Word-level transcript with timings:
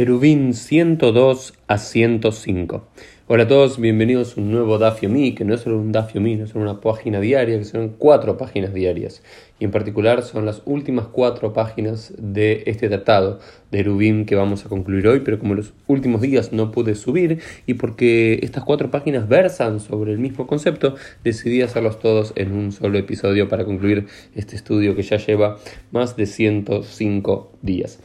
Erubín 0.00 0.54
102 0.54 1.54
a 1.66 1.76
105. 1.76 2.86
Hola 3.26 3.42
a 3.42 3.48
todos, 3.48 3.80
bienvenidos 3.80 4.38
a 4.38 4.40
un 4.40 4.52
nuevo 4.52 4.78
Dafio 4.78 5.08
Mi, 5.08 5.34
que 5.34 5.44
no 5.44 5.54
es 5.54 5.62
solo 5.62 5.76
un 5.76 5.90
Dafio 5.90 6.20
Mi, 6.20 6.36
no 6.36 6.44
es 6.44 6.50
solo 6.50 6.70
una 6.70 6.80
página 6.80 7.18
diaria, 7.18 7.58
que 7.58 7.64
son 7.64 7.96
cuatro 7.98 8.36
páginas 8.36 8.72
diarias. 8.72 9.24
Y 9.58 9.64
en 9.64 9.72
particular 9.72 10.22
son 10.22 10.46
las 10.46 10.62
últimas 10.66 11.08
cuatro 11.08 11.52
páginas 11.52 12.14
de 12.16 12.62
este 12.66 12.88
tratado 12.88 13.40
de 13.72 13.80
Erubín 13.80 14.24
que 14.24 14.36
vamos 14.36 14.64
a 14.64 14.68
concluir 14.68 15.08
hoy, 15.08 15.18
pero 15.24 15.40
como 15.40 15.56
los 15.56 15.72
últimos 15.88 16.20
días 16.20 16.52
no 16.52 16.70
pude 16.70 16.94
subir 16.94 17.40
y 17.66 17.74
porque 17.74 18.38
estas 18.40 18.62
cuatro 18.62 18.92
páginas 18.92 19.28
versan 19.28 19.80
sobre 19.80 20.12
el 20.12 20.20
mismo 20.20 20.46
concepto, 20.46 20.94
decidí 21.24 21.60
hacerlos 21.60 21.98
todos 21.98 22.32
en 22.36 22.52
un 22.52 22.70
solo 22.70 22.98
episodio 22.98 23.48
para 23.48 23.64
concluir 23.64 24.06
este 24.36 24.54
estudio 24.54 24.94
que 24.94 25.02
ya 25.02 25.16
lleva 25.16 25.58
más 25.90 26.16
de 26.16 26.26
105 26.26 27.52
días. 27.62 27.98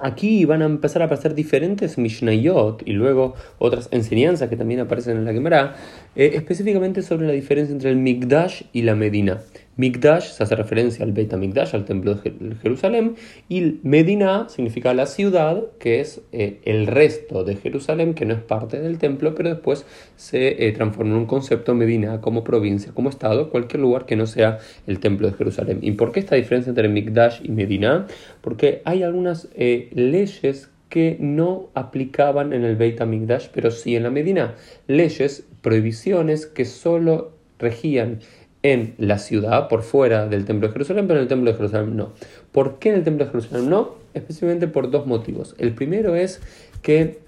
Aquí 0.00 0.44
van 0.44 0.62
a 0.62 0.66
empezar 0.66 1.02
a 1.02 1.06
aparecer 1.06 1.34
diferentes 1.34 1.98
Mishnayot 1.98 2.82
y 2.86 2.92
luego 2.92 3.34
otras 3.58 3.88
enseñanzas 3.90 4.48
que 4.48 4.56
también 4.56 4.80
aparecen 4.80 5.16
en 5.16 5.24
la 5.24 5.32
Gemara, 5.32 5.74
eh, 6.14 6.30
específicamente 6.34 7.02
sobre 7.02 7.26
la 7.26 7.32
diferencia 7.32 7.72
entre 7.72 7.90
el 7.90 7.96
Mikdash 7.96 8.62
y 8.72 8.82
la 8.82 8.94
Medina. 8.94 9.40
Mikdash 9.78 10.32
se 10.32 10.42
hace 10.42 10.56
referencia 10.56 11.04
al 11.04 11.12
Beit 11.12 11.32
HaMikdash, 11.32 11.74
al 11.74 11.84
templo 11.84 12.16
de 12.16 12.56
Jerusalén, 12.60 13.14
y 13.48 13.78
Medina 13.84 14.48
significa 14.48 14.92
la 14.92 15.06
ciudad, 15.06 15.62
que 15.78 16.00
es 16.00 16.20
eh, 16.32 16.58
el 16.64 16.88
resto 16.88 17.44
de 17.44 17.54
Jerusalén, 17.54 18.14
que 18.14 18.24
no 18.24 18.34
es 18.34 18.40
parte 18.40 18.80
del 18.80 18.98
templo, 18.98 19.36
pero 19.36 19.50
después 19.50 19.86
se 20.16 20.66
eh, 20.66 20.72
transforma 20.72 21.12
en 21.12 21.18
un 21.18 21.26
concepto 21.26 21.76
Medina 21.76 22.20
como 22.20 22.42
provincia, 22.42 22.90
como 22.92 23.08
estado, 23.08 23.50
cualquier 23.50 23.80
lugar 23.80 24.04
que 24.04 24.16
no 24.16 24.26
sea 24.26 24.58
el 24.88 24.98
templo 24.98 25.28
de 25.28 25.34
Jerusalén. 25.34 25.78
¿Y 25.80 25.92
por 25.92 26.10
qué 26.10 26.20
esta 26.20 26.34
diferencia 26.34 26.70
entre 26.70 26.88
Mikdash 26.88 27.40
y 27.44 27.50
Medina? 27.50 28.08
Porque 28.40 28.82
hay 28.84 29.04
algunas 29.04 29.48
eh, 29.54 29.90
leyes 29.92 30.70
que 30.88 31.18
no 31.20 31.68
aplicaban 31.74 32.52
en 32.52 32.64
el 32.64 32.74
Beit 32.74 33.00
HaMikdash, 33.00 33.48
pero 33.54 33.70
sí 33.70 33.94
en 33.94 34.02
la 34.02 34.10
Medina. 34.10 34.56
Leyes, 34.88 35.46
prohibiciones 35.62 36.46
que 36.46 36.64
solo 36.64 37.32
regían 37.58 38.20
en 38.62 38.94
la 38.98 39.18
ciudad, 39.18 39.68
por 39.68 39.82
fuera 39.82 40.26
del 40.26 40.44
Templo 40.44 40.68
de 40.68 40.72
Jerusalén, 40.72 41.06
pero 41.06 41.18
en 41.18 41.22
el 41.22 41.28
Templo 41.28 41.50
de 41.50 41.56
Jerusalén 41.56 41.96
no. 41.96 42.12
¿Por 42.52 42.78
qué 42.78 42.90
en 42.90 42.96
el 42.96 43.04
Templo 43.04 43.24
de 43.24 43.30
Jerusalén 43.30 43.70
no? 43.70 43.94
Especialmente 44.14 44.68
por 44.68 44.90
dos 44.90 45.06
motivos. 45.06 45.54
El 45.58 45.74
primero 45.74 46.16
es 46.16 46.40
que 46.82 47.20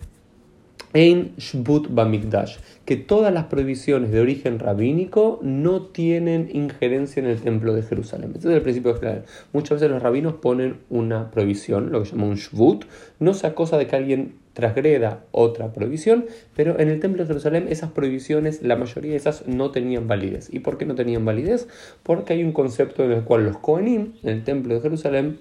en 0.92 1.32
Shbut 1.36 1.88
Bamikdash, 1.90 2.56
que 2.84 2.96
todas 2.96 3.32
las 3.32 3.44
prohibiciones 3.44 4.10
de 4.10 4.20
origen 4.20 4.58
rabínico 4.58 5.38
no 5.42 5.82
tienen 5.82 6.50
injerencia 6.52 7.20
en 7.20 7.28
el 7.28 7.40
templo 7.40 7.74
de 7.74 7.82
Jerusalén. 7.82 8.32
Este 8.34 8.48
es 8.48 8.54
el 8.54 8.62
principio 8.62 8.98
claro. 8.98 9.22
Muchas 9.52 9.76
veces 9.76 9.90
los 9.90 10.02
rabinos 10.02 10.34
ponen 10.34 10.78
una 10.90 11.30
prohibición, 11.30 11.92
lo 11.92 12.00
que 12.00 12.06
se 12.06 12.16
llama 12.16 12.26
un 12.26 12.34
Shbut, 12.34 12.86
no 13.20 13.34
se 13.34 13.46
acosa 13.46 13.78
de 13.78 13.86
que 13.86 13.96
alguien 13.96 14.34
transgreda 14.52 15.24
otra 15.30 15.72
prohibición, 15.72 16.26
pero 16.56 16.78
en 16.78 16.88
el 16.88 17.00
templo 17.00 17.22
de 17.22 17.28
Jerusalén 17.28 17.66
esas 17.68 17.90
prohibiciones, 17.92 18.62
la 18.62 18.76
mayoría 18.76 19.12
de 19.12 19.16
esas 19.16 19.46
no 19.46 19.70
tenían 19.70 20.08
validez. 20.08 20.48
¿Y 20.52 20.60
por 20.60 20.78
qué 20.78 20.86
no 20.86 20.94
tenían 20.94 21.24
validez? 21.24 21.68
Porque 22.02 22.32
hay 22.32 22.42
un 22.42 22.52
concepto 22.52 23.04
en 23.04 23.12
el 23.12 23.24
cual 23.24 23.44
los 23.44 23.58
Kohenim, 23.58 24.14
en 24.22 24.28
el 24.28 24.44
templo 24.44 24.74
de 24.74 24.80
Jerusalén, 24.80 25.38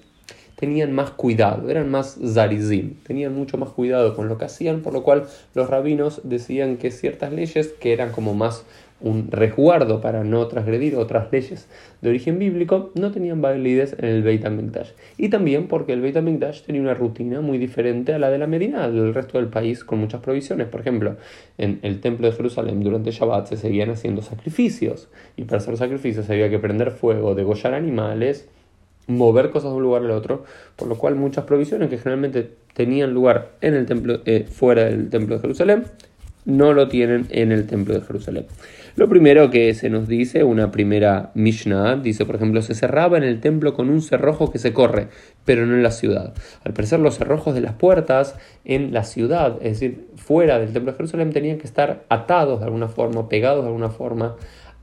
tenían 0.60 0.92
más 0.92 1.12
cuidado, 1.12 1.70
eran 1.70 1.90
más 1.90 2.20
zarizim, 2.22 2.96
tenían 3.04 3.34
mucho 3.34 3.58
más 3.58 3.70
cuidado 3.70 4.14
con 4.14 4.28
lo 4.28 4.38
que 4.38 4.44
hacían, 4.44 4.82
por 4.82 4.92
lo 4.92 5.04
cual 5.04 5.26
los 5.56 5.70
rabinos 5.70 6.20
decían 6.26 6.76
que 6.76 6.92
ciertas 6.92 7.32
leyes 7.32 7.70
que 7.80 7.94
eran 7.94 8.12
como 8.12 8.34
más 8.34 8.66
un 9.02 9.32
resguardo 9.32 10.02
para 10.02 10.24
no 10.24 10.48
transgredir 10.48 10.96
otras 10.96 11.32
leyes 11.32 11.68
de 12.02 12.10
origen 12.10 12.40
bíblico, 12.40 12.92
no 12.96 13.12
tenían 13.12 13.42
validez 13.42 13.96
en 13.98 14.06
el 14.06 14.24
Beit 14.24 14.46
HaMikdash. 14.46 14.92
Y 15.18 15.30
también 15.30 15.68
porque 15.68 15.94
el 15.94 16.02
Beit 16.02 16.18
HaMikdash 16.18 16.64
tenía 16.64 16.82
una 16.82 16.94
rutina 16.94 17.42
muy 17.42 17.58
diferente 17.58 18.14
a 18.14 18.20
la 18.20 18.30
de 18.30 18.38
la 18.38 18.48
Medina, 18.48 18.90
del 18.90 19.14
resto 19.14 19.38
del 19.38 19.48
país, 19.48 19.84
con 19.84 20.00
muchas 20.00 20.22
provisiones. 20.22 20.68
Por 20.68 20.82
ejemplo, 20.82 21.18
en 21.58 21.80
el 21.84 22.02
templo 22.02 22.28
de 22.28 22.34
Jerusalén 22.34 22.82
durante 22.84 23.12
Shabbat 23.12 23.48
se 23.48 23.58
seguían 23.58 23.90
haciendo 23.90 24.22
sacrificios, 24.22 25.10
y 25.38 25.44
para 25.44 25.58
hacer 25.58 25.78
sacrificios 25.78 26.30
había 26.30 26.50
que 26.50 26.60
prender 26.60 26.92
fuego, 26.92 27.36
degollar 27.36 27.74
animales, 27.74 28.48
mover 29.08 29.50
cosas 29.50 29.72
de 29.72 29.78
un 29.78 29.84
lugar 29.84 30.04
al 30.04 30.12
otro, 30.12 30.44
por 30.76 30.88
lo 30.88 30.98
cual 30.98 31.16
muchas 31.16 31.46
provisiones 31.46 31.90
que 31.90 31.98
generalmente 31.98 32.52
tenían 32.74 33.14
lugar 33.14 33.52
en 33.62 33.74
el 33.74 33.86
templo, 33.86 34.20
eh, 34.26 34.46
fuera 34.50 34.86
del 34.86 35.10
templo 35.10 35.36
de 35.36 35.42
Jerusalén, 35.42 35.84
no 36.46 36.74
lo 36.74 36.88
tienen 36.88 37.28
en 37.30 37.52
el 37.52 37.68
templo 37.68 37.94
de 37.94 38.02
Jerusalén. 38.02 38.46
Lo 38.96 39.08
primero 39.08 39.50
que 39.50 39.74
se 39.76 39.90
nos 39.90 40.08
dice, 40.08 40.44
una 40.44 40.72
primera 40.72 41.32
Mishnah, 41.34 41.96
dice, 41.98 42.26
por 42.26 42.36
ejemplo, 42.36 42.62
se 42.62 42.76
cerraba 42.76 43.18
en 43.18 43.24
el 43.24 43.40
templo 43.40 43.74
con 43.74 43.90
un 43.90 44.02
cerrojo 44.02 44.52
que 44.52 44.60
se 44.60 44.74
corre, 44.74 45.08
pero 45.46 45.66
no 45.66 45.76
en 45.76 45.84
la 45.84 45.92
ciudad. 45.92 46.34
Al 46.66 46.74
parecer, 46.74 47.00
los 47.00 47.18
cerrojos 47.18 47.54
de 47.54 47.62
las 47.62 47.74
puertas 47.74 48.36
en 48.66 48.92
la 48.92 49.04
ciudad, 49.04 49.58
es 49.62 49.80
decir, 49.80 50.08
fuera 50.16 50.60
del 50.60 50.74
templo 50.74 50.92
de 50.92 50.98
Jerusalén, 50.98 51.32
tenían 51.32 51.60
que 51.60 51.68
estar 51.68 52.04
atados 52.10 52.60
de 52.60 52.66
alguna 52.66 52.88
forma, 52.88 53.30
pegados 53.30 53.64
de 53.64 53.68
alguna 53.68 53.90
forma 53.90 54.36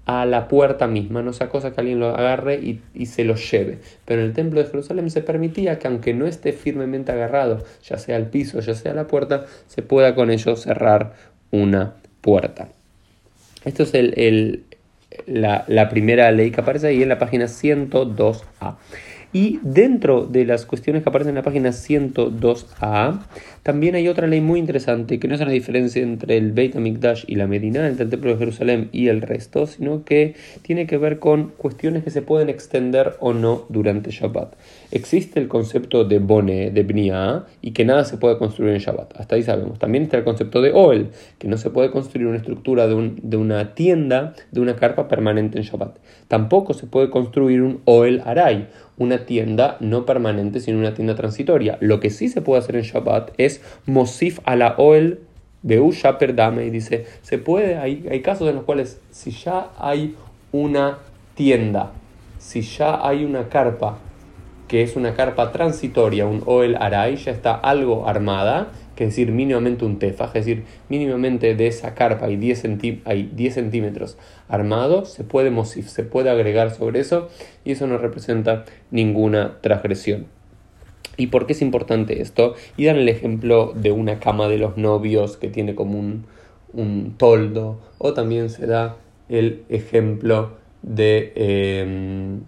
a 0.06 0.24
la 0.24 0.46
puerta 0.46 0.86
misma, 0.86 1.20
no 1.20 1.32
sea 1.32 1.48
cosa 1.48 1.72
que 1.72 1.80
alguien 1.80 1.98
lo 1.98 2.14
agarre 2.14 2.60
y, 2.94 3.06
se 3.06 3.24
lo 3.24 3.34
lleve. 3.34 3.80
Pero 4.04 4.20
en 4.20 4.28
el 4.28 4.32
templo 4.32 4.62
de 4.62 4.66
Jerusalén 4.66 5.10
se 5.10 5.20
permitía 5.20 5.80
que 5.80 5.88
aunque 5.88 6.14
no 6.14 6.26
esté 6.26 6.52
firmemente 6.52 7.10
agarrado, 7.10 7.64
ya 7.82 7.98
sea 7.98 8.14
al 8.16 8.30
piso, 8.30 8.60
ya 8.60 8.74
sea 8.74 8.92
a 8.92 8.94
la 8.94 9.08
puerta, 9.08 9.46
se 9.66 9.82
pueda 9.82 10.14
con 10.14 10.30
ello 10.30 10.54
cerrar 10.54 11.12
una 11.56 11.94
puerta. 12.20 12.68
Esto 13.64 13.82
es 13.82 13.94
el, 13.94 14.64
la, 15.26 15.64
la, 15.66 15.88
primera 15.88 16.30
ley 16.30 16.50
que 16.50 16.60
aparece 16.60 16.88
ahí 16.88 17.02
en 17.02 17.08
la 17.08 17.18
página 17.18 17.46
102A. 17.46 18.76
Y 19.36 19.60
dentro 19.62 20.24
de 20.24 20.46
las 20.46 20.64
cuestiones 20.64 21.02
que 21.02 21.10
aparecen 21.10 21.32
en 21.32 21.34
la 21.34 21.42
página 21.42 21.68
102A, 21.68 23.20
también 23.62 23.94
hay 23.94 24.08
otra 24.08 24.26
ley 24.26 24.40
muy 24.40 24.58
interesante 24.58 25.18
que 25.18 25.28
no 25.28 25.34
es 25.34 25.42
una 25.42 25.50
diferencia 25.50 26.02
entre 26.02 26.38
el 26.38 26.52
Beit 26.52 26.74
HaMikdash 26.74 27.24
y 27.26 27.34
la 27.34 27.46
Medina, 27.46 27.86
entre 27.86 28.04
el 28.04 28.10
Templo 28.10 28.30
de 28.30 28.38
Jerusalén 28.38 28.88
y 28.92 29.08
el 29.08 29.20
resto, 29.20 29.66
sino 29.66 30.04
que 30.06 30.36
tiene 30.62 30.86
que 30.86 30.96
ver 30.96 31.18
con 31.18 31.48
cuestiones 31.48 32.02
que 32.02 32.08
se 32.08 32.22
pueden 32.22 32.48
extender 32.48 33.16
o 33.20 33.34
no 33.34 33.66
durante 33.68 34.10
Shabbat. 34.10 34.54
Existe 34.90 35.38
el 35.38 35.48
concepto 35.48 36.04
de 36.04 36.18
Bone, 36.18 36.70
de 36.70 36.82
Bnia, 36.84 37.44
y 37.60 37.72
que 37.72 37.84
nada 37.84 38.04
se 38.04 38.16
puede 38.16 38.38
construir 38.38 38.72
en 38.72 38.78
Shabbat. 38.78 39.20
Hasta 39.20 39.34
ahí 39.34 39.42
sabemos. 39.42 39.78
También 39.78 40.04
está 40.04 40.16
el 40.16 40.24
concepto 40.24 40.62
de 40.62 40.72
Oel, 40.72 41.08
que 41.38 41.46
no 41.46 41.58
se 41.58 41.68
puede 41.68 41.90
construir 41.90 42.26
una 42.26 42.38
estructura 42.38 42.86
de, 42.86 43.12
de 43.20 43.36
una 43.36 43.74
tienda, 43.74 44.32
de 44.50 44.60
una 44.60 44.76
carpa 44.76 45.08
permanente 45.08 45.58
en 45.58 45.64
Shabbat. 45.64 45.98
Tampoco 46.28 46.72
se 46.72 46.86
puede 46.86 47.10
construir 47.10 47.60
un 47.60 47.82
Oel 47.84 48.22
Aray, 48.24 48.68
una 48.98 49.26
tienda 49.26 49.76
no 49.80 50.06
permanente, 50.06 50.60
sino 50.60 50.78
una 50.78 50.94
tienda 50.94 51.14
transitoria. 51.14 51.78
Lo 51.80 52.00
que 52.00 52.10
sí 52.10 52.28
se 52.28 52.40
puede 52.40 52.60
hacer 52.60 52.76
en 52.76 52.82
Shabbat 52.82 53.32
es 53.38 53.62
Mosif 53.86 54.40
a 54.44 54.56
la 54.56 54.74
Oel 54.78 55.20
Beusha 55.62 56.18
Perdame 56.18 56.66
y 56.66 56.70
dice, 56.70 57.06
se 57.22 57.38
puede, 57.38 57.76
hay, 57.76 58.06
hay 58.10 58.22
casos 58.22 58.48
en 58.48 58.56
los 58.56 58.64
cuales 58.64 59.00
si 59.10 59.32
ya 59.32 59.70
hay 59.78 60.14
una 60.52 60.98
tienda, 61.34 61.92
si 62.38 62.62
ya 62.62 63.06
hay 63.06 63.24
una 63.24 63.48
carpa, 63.48 63.98
que 64.68 64.82
es 64.82 64.96
una 64.96 65.14
carpa 65.14 65.52
transitoria, 65.52 66.26
un 66.26 66.42
Oel 66.46 66.76
Aray, 66.76 67.16
ya 67.16 67.32
está 67.32 67.54
algo 67.54 68.08
armada, 68.08 68.68
que 68.96 69.04
decir, 69.04 69.30
mínimamente 69.30 69.84
un 69.84 70.00
tefaj, 70.00 70.30
es 70.36 70.46
decir, 70.46 70.64
mínimamente 70.88 71.54
de 71.54 71.66
esa 71.68 71.94
carpa 71.94 72.26
hay 72.26 72.36
10, 72.36 72.64
hay 73.04 73.30
10 73.32 73.54
centímetros 73.54 74.18
armado, 74.48 75.04
se 75.04 75.22
puede 75.22 75.50
mosif, 75.50 75.88
se 75.88 76.02
puede 76.02 76.30
agregar 76.30 76.74
sobre 76.74 76.98
eso 76.98 77.28
y 77.64 77.72
eso 77.72 77.86
no 77.86 77.98
representa 77.98 78.64
ninguna 78.90 79.58
transgresión. 79.60 80.26
¿Y 81.16 81.28
por 81.28 81.46
qué 81.46 81.52
es 81.52 81.62
importante 81.62 82.20
esto? 82.20 82.54
Y 82.76 82.86
dan 82.86 82.96
el 82.96 83.08
ejemplo 83.08 83.72
de 83.74 83.92
una 83.92 84.18
cama 84.18 84.48
de 84.48 84.58
los 84.58 84.76
novios 84.76 85.36
que 85.36 85.48
tiene 85.48 85.74
como 85.74 85.98
un, 85.98 86.26
un 86.72 87.14
toldo, 87.16 87.80
o 87.98 88.12
también 88.12 88.50
se 88.50 88.66
da 88.66 88.96
el 89.28 89.64
ejemplo 89.68 90.56
de, 90.82 91.32
em, 91.34 92.40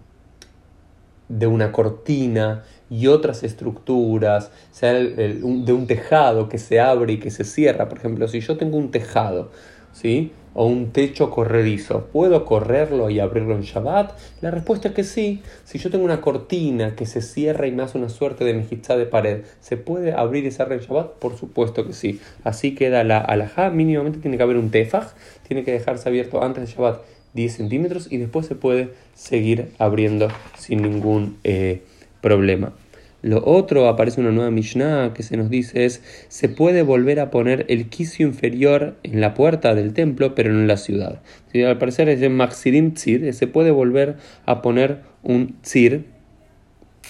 de 1.27 1.47
una 1.47 1.71
cortina 1.71 2.63
y 2.89 3.07
otras 3.07 3.43
estructuras, 3.43 4.51
sea 4.71 4.93
de 4.93 5.41
un 5.43 5.87
tejado 5.87 6.49
que 6.49 6.57
se 6.57 6.79
abre 6.79 7.13
y 7.13 7.19
que 7.19 7.31
se 7.31 7.43
cierra. 7.43 7.89
Por 7.89 7.99
ejemplo, 7.99 8.27
si 8.27 8.39
yo 8.39 8.57
tengo 8.57 8.77
un 8.77 8.91
tejado, 8.91 9.51
¿sí? 9.93 10.31
o 10.53 10.65
un 10.65 10.91
techo 10.91 11.29
corredizo, 11.29 12.07
¿puedo 12.11 12.43
correrlo 12.45 13.09
y 13.09 13.19
abrirlo 13.19 13.55
en 13.55 13.61
Shabbat? 13.61 14.11
La 14.41 14.51
respuesta 14.51 14.89
es 14.89 14.93
que 14.93 15.03
sí. 15.03 15.41
Si 15.63 15.77
yo 15.77 15.89
tengo 15.89 16.03
una 16.03 16.21
cortina 16.21 16.95
que 16.95 17.05
se 17.05 17.21
cierra 17.21 17.67
y 17.67 17.71
me 17.71 17.83
hace 17.83 17.97
una 17.97 18.09
suerte 18.09 18.43
de 18.43 18.53
mejizá 18.53 18.97
de 18.97 19.05
pared, 19.05 19.43
¿se 19.61 19.77
puede 19.77 20.11
abrir 20.11 20.45
y 20.45 20.51
cerrar 20.51 20.73
en 20.73 20.79
Shabbat? 20.79 21.13
Por 21.13 21.37
supuesto 21.37 21.85
que 21.85 21.93
sí. 21.93 22.19
Así 22.43 22.75
queda 22.75 23.03
la 23.03 23.19
alajá. 23.19 23.69
Mínimamente 23.69 24.19
tiene 24.19 24.37
que 24.37 24.43
haber 24.43 24.57
un 24.57 24.71
tefaj, 24.71 25.13
tiene 25.47 25.63
que 25.63 25.71
dejarse 25.71 26.09
abierto 26.09 26.43
antes 26.43 26.67
de 26.67 26.73
Shabbat 26.73 27.01
10 27.33 27.53
centímetros 27.53 28.11
y 28.11 28.17
después 28.17 28.47
se 28.47 28.55
puede 28.55 28.89
seguir 29.13 29.71
abriendo 29.77 30.29
sin 30.57 30.81
ningún 30.81 31.37
eh, 31.43 31.83
problema. 32.21 32.73
Lo 33.21 33.43
otro, 33.45 33.87
aparece 33.87 34.21
una 34.21 34.31
nueva 34.31 34.49
Mishnah 34.49 35.13
que 35.13 35.23
se 35.23 35.35
nos 35.35 35.49
dice 35.49 35.85
es, 35.85 36.01
se 36.29 36.47
puede 36.47 36.83
volver 36.83 37.19
a 37.19 37.29
poner 37.31 37.65
el 37.67 37.89
quicio 37.89 38.25
inferior 38.25 38.95
en 39.03 39.19
la 39.19 39.33
puerta 39.33 39.75
del 39.75 39.93
templo, 39.93 40.35
pero 40.35 40.53
no 40.53 40.59
en 40.59 40.67
la 40.67 40.77
ciudad. 40.77 41.21
al 41.53 41.77
parecer 41.77 42.07
es 42.07 42.29
Maxirim 42.29 42.93
Tzir, 42.93 43.33
se 43.33 43.47
puede 43.47 43.71
volver 43.71 44.15
a 44.45 44.61
poner 44.61 45.01
un 45.21 45.59
Tzir, 45.61 46.05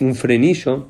un 0.01 0.15
frenillo, 0.15 0.88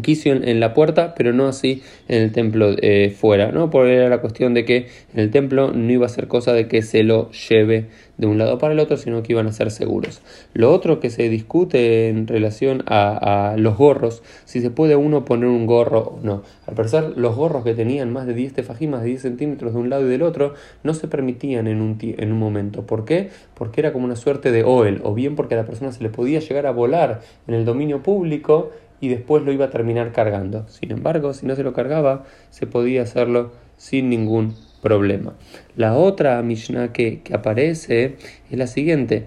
quicio 0.00 0.32
en, 0.32 0.60
la 0.60 0.72
puerta, 0.72 1.14
pero 1.14 1.32
no 1.32 1.46
así 1.46 1.82
en 2.08 2.22
el 2.22 2.32
templo 2.32 2.74
eh, 2.80 3.14
fuera, 3.14 3.52
¿no? 3.52 3.70
Porque 3.70 3.94
era 3.94 4.08
la 4.08 4.20
cuestión 4.20 4.54
de 4.54 4.64
que 4.64 4.88
en 5.12 5.20
el 5.20 5.30
templo 5.30 5.72
no 5.72 5.92
iba 5.92 6.06
a 6.06 6.08
ser 6.08 6.28
cosa 6.28 6.52
de 6.52 6.68
que 6.68 6.82
se 6.82 7.02
lo 7.02 7.30
lleve 7.30 7.88
de 8.16 8.26
un 8.26 8.38
lado 8.38 8.58
para 8.58 8.72
el 8.72 8.78
otro, 8.78 8.96
sino 8.96 9.22
que 9.22 9.32
iban 9.32 9.46
a 9.46 9.52
ser 9.52 9.70
seguros. 9.70 10.22
Lo 10.54 10.72
otro 10.72 11.00
que 11.00 11.10
se 11.10 11.28
discute 11.28 12.08
en 12.08 12.26
relación 12.26 12.84
a, 12.86 13.56
los 13.58 13.76
gorros, 13.76 14.22
si 14.44 14.60
se 14.60 14.70
puede 14.70 14.96
uno 14.96 15.24
poner 15.24 15.48
un 15.48 15.66
gorro 15.66 15.98
o 15.98 16.20
no. 16.22 16.42
Al 16.66 16.74
parecer, 16.74 17.14
los 17.16 17.34
gorros 17.34 17.64
que 17.64 17.74
tenían 17.74 18.12
más 18.12 18.26
de 18.26 18.34
10 18.34 18.52
tefajim, 18.54 18.90
más 18.90 19.02
de 19.02 19.08
10 19.08 19.22
centímetros 19.22 19.74
de 19.74 19.80
un 19.80 19.90
lado 19.90 20.06
y 20.06 20.08
del 20.08 20.22
otro, 20.22 20.54
no 20.82 20.94
se 20.94 21.08
permitían 21.08 21.66
en 21.66 21.80
un, 21.80 21.98
en 22.00 22.32
un 22.32 22.38
momento. 22.38 22.86
¿Por 22.86 23.04
qué? 23.04 23.30
Porque 23.54 23.80
era 23.80 23.92
como 23.92 24.04
una 24.04 24.16
suerte 24.16 24.52
de 24.52 24.62
oel, 24.62 25.00
o 25.04 25.14
bien 25.14 25.34
porque 25.34 25.54
a 25.54 25.58
la 25.58 25.66
persona 25.66 25.92
se 25.92 26.02
le 26.02 26.08
podía 26.08 26.40
llegar 26.40 26.66
a 26.66 26.70
volar 26.70 27.20
en 27.48 27.54
el 27.54 27.64
dominio 27.64 28.02
público 28.02 28.70
y 29.02 29.08
después 29.08 29.42
lo 29.42 29.52
iba 29.52 29.64
a 29.64 29.70
terminar 29.70 30.12
cargando. 30.12 30.64
Sin 30.68 30.92
embargo, 30.92 31.34
si 31.34 31.44
no 31.44 31.56
se 31.56 31.64
lo 31.64 31.72
cargaba, 31.72 32.24
se 32.50 32.68
podía 32.68 33.02
hacerlo 33.02 33.50
sin 33.76 34.08
ningún 34.08 34.54
problema. 34.80 35.34
La 35.74 35.94
otra 35.94 36.40
Mishnah 36.40 36.92
que, 36.92 37.20
aparece 37.32 38.14
es 38.48 38.56
la 38.56 38.68
siguiente. 38.68 39.26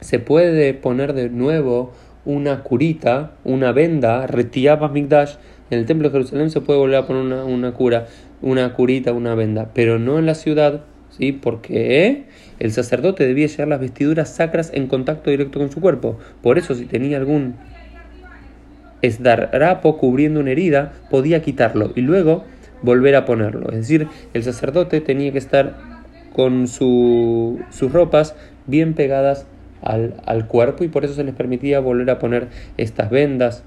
Se 0.00 0.18
puede 0.18 0.74
poner 0.74 1.14
de 1.14 1.30
nuevo 1.30 1.94
una 2.26 2.62
curita, 2.62 3.32
una 3.42 3.72
venda, 3.72 4.26
retiaba 4.26 4.90
migdash. 4.90 5.36
En 5.70 5.78
el 5.78 5.86
templo 5.86 6.10
de 6.10 6.12
Jerusalén 6.12 6.50
se 6.50 6.60
puede 6.60 6.78
volver 6.78 6.96
a 6.96 7.06
poner 7.06 7.22
una, 7.22 7.44
una 7.46 7.72
cura, 7.72 8.06
una 8.42 8.74
curita, 8.74 9.14
una 9.14 9.34
venda, 9.34 9.70
pero 9.72 9.98
no 9.98 10.18
en 10.18 10.26
la 10.26 10.34
ciudad, 10.34 10.82
¿sí? 11.08 11.32
Porque 11.32 12.24
el 12.58 12.72
sacerdote 12.72 13.26
debía 13.26 13.46
llevar 13.46 13.68
las 13.68 13.80
vestiduras 13.80 14.28
sacras 14.28 14.70
en 14.74 14.88
contacto 14.88 15.30
directo 15.30 15.58
con 15.58 15.72
su 15.72 15.80
cuerpo. 15.80 16.18
Por 16.42 16.58
eso, 16.58 16.74
si 16.74 16.84
tenía 16.84 17.16
algún 17.16 17.54
es 19.02 19.22
dar 19.22 19.50
rapo 19.52 19.98
cubriendo 19.98 20.40
una 20.40 20.52
herida, 20.52 20.92
podía 21.10 21.42
quitarlo 21.42 21.92
y 21.94 22.00
luego 22.00 22.44
volver 22.82 23.16
a 23.16 23.24
ponerlo. 23.24 23.68
Es 23.70 23.76
decir, 23.76 24.08
el 24.32 24.42
sacerdote 24.42 25.00
tenía 25.00 25.32
que 25.32 25.38
estar 25.38 25.76
con 26.32 26.66
sus 26.66 27.92
ropas 27.92 28.34
bien 28.66 28.94
pegadas 28.94 29.46
al, 29.82 30.46
cuerpo 30.46 30.84
y 30.84 30.88
por 30.88 31.04
eso 31.04 31.14
se 31.14 31.24
les 31.24 31.34
permitía 31.34 31.80
volver 31.80 32.10
a 32.10 32.18
poner 32.18 32.48
estas 32.76 33.10
vendas 33.10 33.64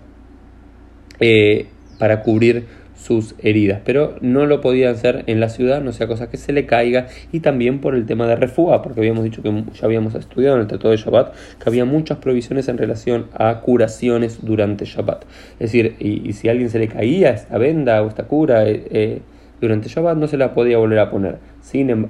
eh, 1.19 1.67
para 1.99 2.21
cubrir 2.21 2.65
sus 2.95 3.35
heridas, 3.39 3.81
pero 3.85 4.15
no 4.21 4.45
lo 4.45 4.61
podían 4.61 4.93
hacer 4.93 5.23
en 5.27 5.39
la 5.39 5.49
ciudad, 5.49 5.81
no 5.81 5.91
sea 5.91 6.07
cosa 6.07 6.29
que 6.29 6.37
se 6.37 6.53
le 6.53 6.65
caiga, 6.65 7.07
y 7.31 7.41
también 7.41 7.79
por 7.79 7.95
el 7.95 8.05
tema 8.05 8.25
de 8.27 8.35
refugia, 8.35 8.81
porque 8.81 9.01
habíamos 9.01 9.23
dicho 9.23 9.41
que 9.43 9.51
ya 9.73 9.85
habíamos 9.85 10.15
estudiado 10.15 10.55
en 10.55 10.61
el 10.61 10.67
Tratado 10.67 10.91
de 10.91 10.97
Shabbat 10.97 11.33
que 11.33 11.69
había 11.69 11.85
muchas 11.85 12.17
provisiones 12.17 12.67
en 12.67 12.77
relación 12.77 13.27
a 13.33 13.61
curaciones 13.61 14.39
durante 14.43 14.85
Shabbat. 14.85 15.25
Es 15.53 15.71
decir, 15.71 15.95
y, 15.99 16.33
si 16.33 16.47
a 16.47 16.51
alguien 16.51 16.69
se 16.69 16.79
le 16.79 16.87
caía 16.87 17.31
esta 17.31 17.57
venda 17.57 18.01
o 18.01 18.07
esta 18.07 18.23
cura 18.23 18.67
eh, 18.67 18.87
eh, 18.89 19.21
durante 19.61 19.89
Shabbat, 19.89 20.17
no 20.17 20.27
se 20.27 20.37
la 20.37 20.53
podía 20.53 20.77
volver 20.77 20.99
a 20.99 21.09
poner. 21.09 21.37
Sin 21.61 21.89
em, 21.89 22.09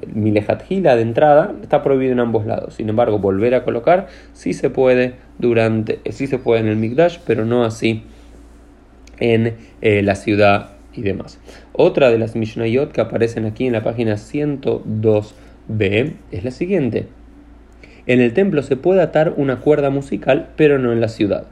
Gila 0.68 0.96
de 0.96 1.02
entrada 1.02 1.54
está 1.62 1.82
prohibido 1.84 2.14
en 2.14 2.20
ambos 2.20 2.46
lados. 2.46 2.76
Sin 2.76 2.90
embargo, 2.90 3.20
volver 3.20 3.56
a 3.56 3.64
colocar 3.64 4.08
sí 4.34 4.54
se 4.54 4.70
puede 4.70 5.16
durante, 5.40 6.00
sí 6.12 6.28
se 6.28 6.38
puede 6.38 6.62
en 6.62 6.68
el 6.68 6.76
Mikdash, 6.76 7.20
pero 7.26 7.46
no 7.46 7.64
así 7.64 8.04
en 9.20 9.56
eh, 9.82 10.02
la 10.04 10.16
ciudad 10.16 10.75
y 10.95 11.01
demás. 11.01 11.39
Otra 11.74 12.09
de 12.09 12.18
las 12.18 12.36
Mishnayot 12.36 12.92
que 12.92 13.01
aparecen 13.01 13.45
aquí 13.45 13.68
en 13.68 13.74
la 13.74 13.83
página 13.83 14.13
102b 14.15 16.13
es 16.31 16.44
la 16.44 16.51
siguiente. 16.51 17.07
En 18.07 18.21
el 18.21 18.33
templo 18.33 18.62
se 18.63 18.77
puede 18.77 19.01
atar 19.01 19.33
una 19.38 19.62
cuerda 19.62 19.89
musical, 19.89 20.50
pero 20.56 20.77
no 20.80 20.92
en 20.92 21.01
la 21.01 21.07
ciudad. 21.07 21.47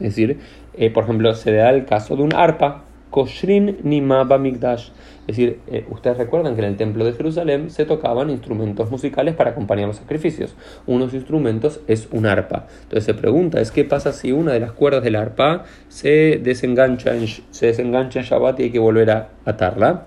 Es 0.00 0.08
decir, 0.16 0.38
eh, 0.76 0.90
por 0.90 1.04
ejemplo, 1.04 1.34
se 1.34 1.52
da 1.52 1.70
el 1.70 1.84
caso 1.84 2.16
de 2.16 2.22
un 2.22 2.34
arpa 2.34 2.84
Koshrin 3.12 3.78
Nima 3.84 4.24
Bamigdash. 4.24 4.88
Es 5.20 5.36
decir, 5.36 5.60
eh, 5.68 5.86
ustedes 5.88 6.18
recuerdan 6.18 6.56
que 6.56 6.62
en 6.62 6.68
el 6.68 6.76
templo 6.76 7.04
de 7.04 7.12
Jerusalén 7.12 7.70
se 7.70 7.84
tocaban 7.84 8.30
instrumentos 8.30 8.90
musicales 8.90 9.36
para 9.36 9.50
acompañar 9.50 9.86
los 9.86 9.98
sacrificios. 9.98 10.56
Uno 10.86 11.00
de 11.00 11.04
los 11.04 11.14
instrumentos 11.14 11.80
es 11.86 12.08
un 12.10 12.26
arpa. 12.26 12.66
Entonces 12.82 13.04
se 13.04 13.14
pregunta, 13.14 13.60
es 13.60 13.70
qué 13.70 13.84
pasa 13.84 14.12
si 14.12 14.32
una 14.32 14.52
de 14.52 14.58
las 14.58 14.72
cuerdas 14.72 15.04
del 15.04 15.14
arpa 15.14 15.64
se 15.88 16.40
desengancha 16.42 17.14
en, 17.14 17.28
se 17.28 17.66
desengancha 17.66 18.18
en 18.18 18.24
Shabbat 18.24 18.58
y 18.58 18.62
hay 18.64 18.70
que 18.70 18.80
volver 18.80 19.10
a 19.12 19.28
atarla. 19.44 20.06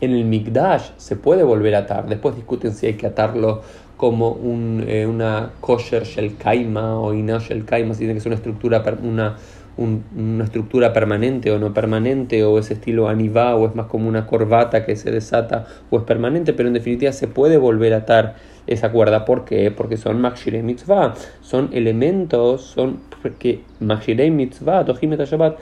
En 0.00 0.12
el 0.12 0.24
Migdash 0.24 0.92
se 0.96 1.16
puede 1.16 1.42
volver 1.42 1.74
a 1.74 1.80
atar. 1.80 2.08
Después 2.08 2.34
discuten 2.34 2.72
si 2.72 2.86
hay 2.86 2.94
que 2.94 3.06
atarlo 3.06 3.60
como 3.98 4.30
un, 4.30 4.82
eh, 4.88 5.06
una 5.06 5.50
kosher 5.60 6.04
shel 6.04 6.38
kaima 6.38 6.98
o 6.98 7.12
inash 7.12 7.48
shel 7.48 7.66
kaima, 7.66 7.92
si 7.92 7.98
tiene 7.98 8.14
que 8.14 8.20
ser 8.20 8.30
una 8.30 8.36
estructura, 8.36 8.82
una 9.02 9.36
una 9.80 10.44
estructura 10.44 10.92
permanente 10.92 11.50
o 11.50 11.58
no 11.58 11.72
permanente, 11.74 12.44
o 12.44 12.58
es 12.58 12.70
estilo 12.70 13.08
anivá, 13.08 13.56
o 13.56 13.66
es 13.66 13.74
más 13.74 13.86
como 13.86 14.08
una 14.08 14.26
corbata 14.26 14.84
que 14.84 14.94
se 14.94 15.10
desata, 15.10 15.66
o 15.90 15.98
es 15.98 16.04
permanente, 16.04 16.52
pero 16.52 16.68
en 16.68 16.74
definitiva 16.74 17.12
se 17.12 17.26
puede 17.26 17.56
volver 17.56 17.94
a 17.94 17.98
atar 17.98 18.36
esa 18.66 18.92
cuerda. 18.92 19.24
¿Por 19.24 19.44
qué? 19.44 19.70
Porque 19.70 19.96
son 19.96 20.20
Makshirei 20.20 20.62
Mitzvah, 20.62 21.14
son 21.40 21.70
elementos, 21.72 22.62
son 22.62 23.00
que 23.38 23.62
Makshirei 23.80 24.30
Mitzvah, 24.30 24.84
Tohimet 24.84 25.20
Shabbat, 25.24 25.58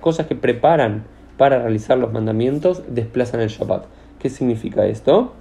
cosas 0.00 0.26
que 0.26 0.34
preparan 0.34 1.04
para 1.36 1.60
realizar 1.60 1.98
los 1.98 2.12
mandamientos, 2.12 2.82
desplazan 2.88 3.40
el 3.40 3.48
Shabbat. 3.48 3.84
¿Qué 4.18 4.28
significa 4.28 4.86
esto? 4.86 5.34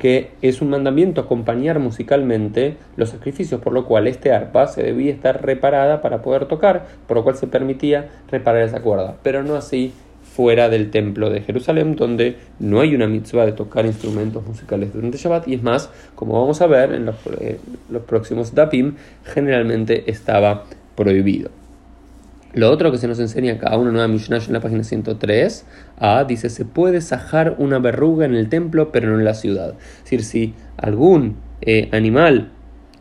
Que 0.00 0.30
es 0.42 0.60
un 0.60 0.70
mandamiento 0.70 1.20
acompañar 1.20 1.78
musicalmente 1.78 2.76
los 2.96 3.10
sacrificios, 3.10 3.60
por 3.60 3.72
lo 3.72 3.84
cual 3.84 4.08
este 4.08 4.32
arpa 4.32 4.66
se 4.66 4.82
debía 4.82 5.12
estar 5.12 5.44
reparada 5.44 6.00
para 6.00 6.22
poder 6.22 6.46
tocar, 6.46 6.86
por 7.06 7.18
lo 7.18 7.22
cual 7.22 7.36
se 7.36 7.46
permitía 7.46 8.08
reparar 8.30 8.62
esa 8.62 8.80
cuerda, 8.80 9.16
pero 9.22 9.44
no 9.44 9.54
así 9.54 9.92
fuera 10.34 10.68
del 10.68 10.90
templo 10.90 11.28
de 11.28 11.42
Jerusalén, 11.42 11.96
donde 11.96 12.36
no 12.58 12.80
hay 12.80 12.94
una 12.94 13.06
mitzvah 13.06 13.44
de 13.44 13.52
tocar 13.52 13.84
instrumentos 13.84 14.44
musicales 14.46 14.92
durante 14.92 15.18
Shabbat, 15.18 15.46
y 15.46 15.54
es 15.54 15.62
más, 15.62 15.90
como 16.14 16.40
vamos 16.40 16.60
a 16.62 16.66
ver 16.66 16.92
en 16.92 17.06
los, 17.06 17.16
eh, 17.38 17.58
los 17.90 18.02
próximos 18.02 18.54
dapim, 18.54 18.94
generalmente 19.24 20.10
estaba 20.10 20.64
prohibido. 20.96 21.59
Lo 22.52 22.68
otro 22.70 22.90
que 22.90 22.98
se 22.98 23.06
nos 23.06 23.20
enseña 23.20 23.54
acá, 23.54 23.76
una 23.76 23.92
nueva 23.92 24.08
Mishnah 24.08 24.38
en 24.38 24.52
la 24.52 24.60
página 24.60 24.82
103, 24.82 25.66
a, 25.98 26.24
dice, 26.24 26.50
se 26.50 26.64
puede 26.64 27.00
sajar 27.00 27.54
una 27.58 27.78
verruga 27.78 28.26
en 28.26 28.34
el 28.34 28.48
templo, 28.48 28.90
pero 28.90 29.08
no 29.08 29.18
en 29.18 29.24
la 29.24 29.34
ciudad. 29.34 29.74
Es 29.98 30.04
decir, 30.04 30.24
si 30.24 30.54
algún 30.76 31.36
eh, 31.60 31.88
animal 31.92 32.50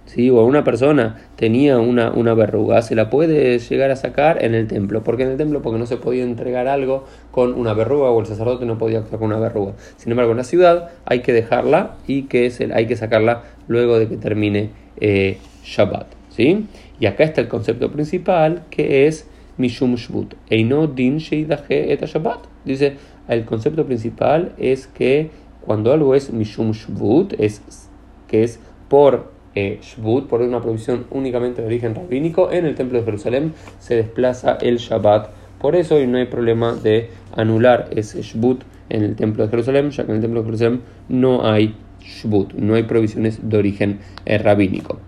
¿sí? 0.05 0.29
o 0.29 0.43
una 0.45 0.63
persona 0.63 1.17
tenía 1.35 1.79
una, 1.79 2.11
una 2.11 2.35
verruga, 2.35 2.83
se 2.83 2.93
la 2.93 3.09
puede 3.09 3.57
llegar 3.57 3.89
a 3.89 3.95
sacar 3.95 4.43
en 4.43 4.53
el 4.53 4.67
templo. 4.67 5.03
¿Por 5.03 5.17
qué 5.17 5.23
en 5.23 5.29
el 5.29 5.37
templo? 5.37 5.63
Porque 5.63 5.79
no 5.79 5.87
se 5.87 5.97
podía 5.97 6.23
entregar 6.23 6.67
algo 6.67 7.05
con 7.31 7.53
una 7.55 7.73
verruga 7.73 8.11
o 8.11 8.19
el 8.19 8.27
sacerdote 8.27 8.67
no 8.67 8.77
podía 8.77 8.99
actuar 8.99 9.19
con 9.19 9.29
una 9.29 9.39
verruga. 9.39 9.73
Sin 9.97 10.11
embargo, 10.11 10.31
en 10.31 10.37
la 10.37 10.43
ciudad 10.43 10.91
hay 11.05 11.21
que 11.21 11.33
dejarla 11.33 11.95
y 12.05 12.23
que 12.23 12.51
hay 12.71 12.85
que 12.85 12.95
sacarla 12.95 13.43
luego 13.67 13.97
de 13.97 14.07
que 14.07 14.17
termine 14.17 14.69
eh, 14.97 15.39
Shabbat. 15.63 16.05
¿sí? 16.29 16.67
Y 16.99 17.07
acá 17.07 17.23
está 17.23 17.41
el 17.41 17.47
concepto 17.47 17.91
principal 17.91 18.63
que 18.69 19.07
es 19.07 19.27
Mishum 19.59 19.95
Shvut. 19.95 20.33
Eino 20.49 20.87
din 20.87 21.17
et 21.17 22.05
Shabbat. 22.05 22.47
Dice, 22.65 22.95
el 23.27 23.45
concepto 23.45 23.85
principal 23.85 24.53
es 24.57 24.87
que 24.87 25.29
cuando 25.61 25.93
algo 25.93 26.15
es 26.15 26.33
Mishum 26.33 26.71
Shvut, 26.71 27.33
es 27.37 27.61
que 28.27 28.43
es 28.43 28.59
por 28.87 29.31
eh, 29.53 29.79
Shvut, 29.81 30.27
por 30.27 30.41
una 30.41 30.61
provisión 30.61 31.05
únicamente 31.11 31.61
de 31.61 31.67
origen 31.67 31.93
rabínico, 31.93 32.51
en 32.51 32.65
el 32.65 32.75
templo 32.75 32.97
de 32.99 33.05
Jerusalén 33.05 33.53
se 33.79 33.95
desplaza 33.95 34.57
el 34.61 34.77
Shabbat. 34.77 35.29
Por 35.59 35.75
eso 35.75 35.99
no 36.07 36.17
hay 36.17 36.25
problema 36.25 36.73
de 36.73 37.09
anular 37.35 37.89
ese 37.95 38.21
Shvut 38.21 38.63
en 38.89 39.03
el 39.03 39.15
templo 39.15 39.43
de 39.43 39.49
Jerusalén, 39.49 39.91
ya 39.91 40.05
que 40.05 40.11
en 40.11 40.15
el 40.15 40.21
templo 40.21 40.39
de 40.39 40.45
Jerusalén 40.45 40.81
no 41.09 41.45
hay 41.45 41.75
Shvut, 42.01 42.53
no 42.53 42.75
hay 42.75 42.83
provisiones 42.83 43.39
de 43.47 43.57
origen 43.57 43.99
rabínico. 44.25 44.99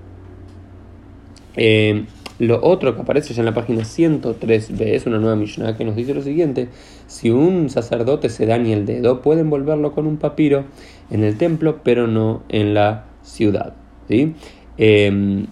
Eh, 1.56 2.06
lo 2.48 2.60
otro 2.64 2.96
que 2.96 3.02
aparece 3.02 3.34
ya 3.34 3.42
en 3.42 3.46
la 3.46 3.54
página 3.54 3.82
103b 3.82 4.82
es 4.82 5.06
una 5.06 5.20
nueva 5.20 5.36
Mishnah 5.36 5.78
que 5.78 5.86
nos 5.86 5.96
dice 5.96 6.14
lo 6.14 6.22
siguiente: 6.22 6.70
si 7.06 7.30
un 7.30 7.70
sacerdote 7.70 8.30
se 8.30 8.48
daña 8.48 8.74
el 8.74 8.86
dedo, 8.86 9.22
puede 9.22 9.42
envolverlo 9.42 9.92
con 9.92 10.08
un 10.08 10.18
papiro 10.18 10.66
en 11.12 11.24
el 11.24 11.38
templo, 11.38 11.82
pero 11.84 12.08
no 12.08 12.42
en 12.50 12.74
la 12.74 13.06
ciudad. 13.22 13.74
¿sí? 14.08 14.34
Em, 14.78 15.46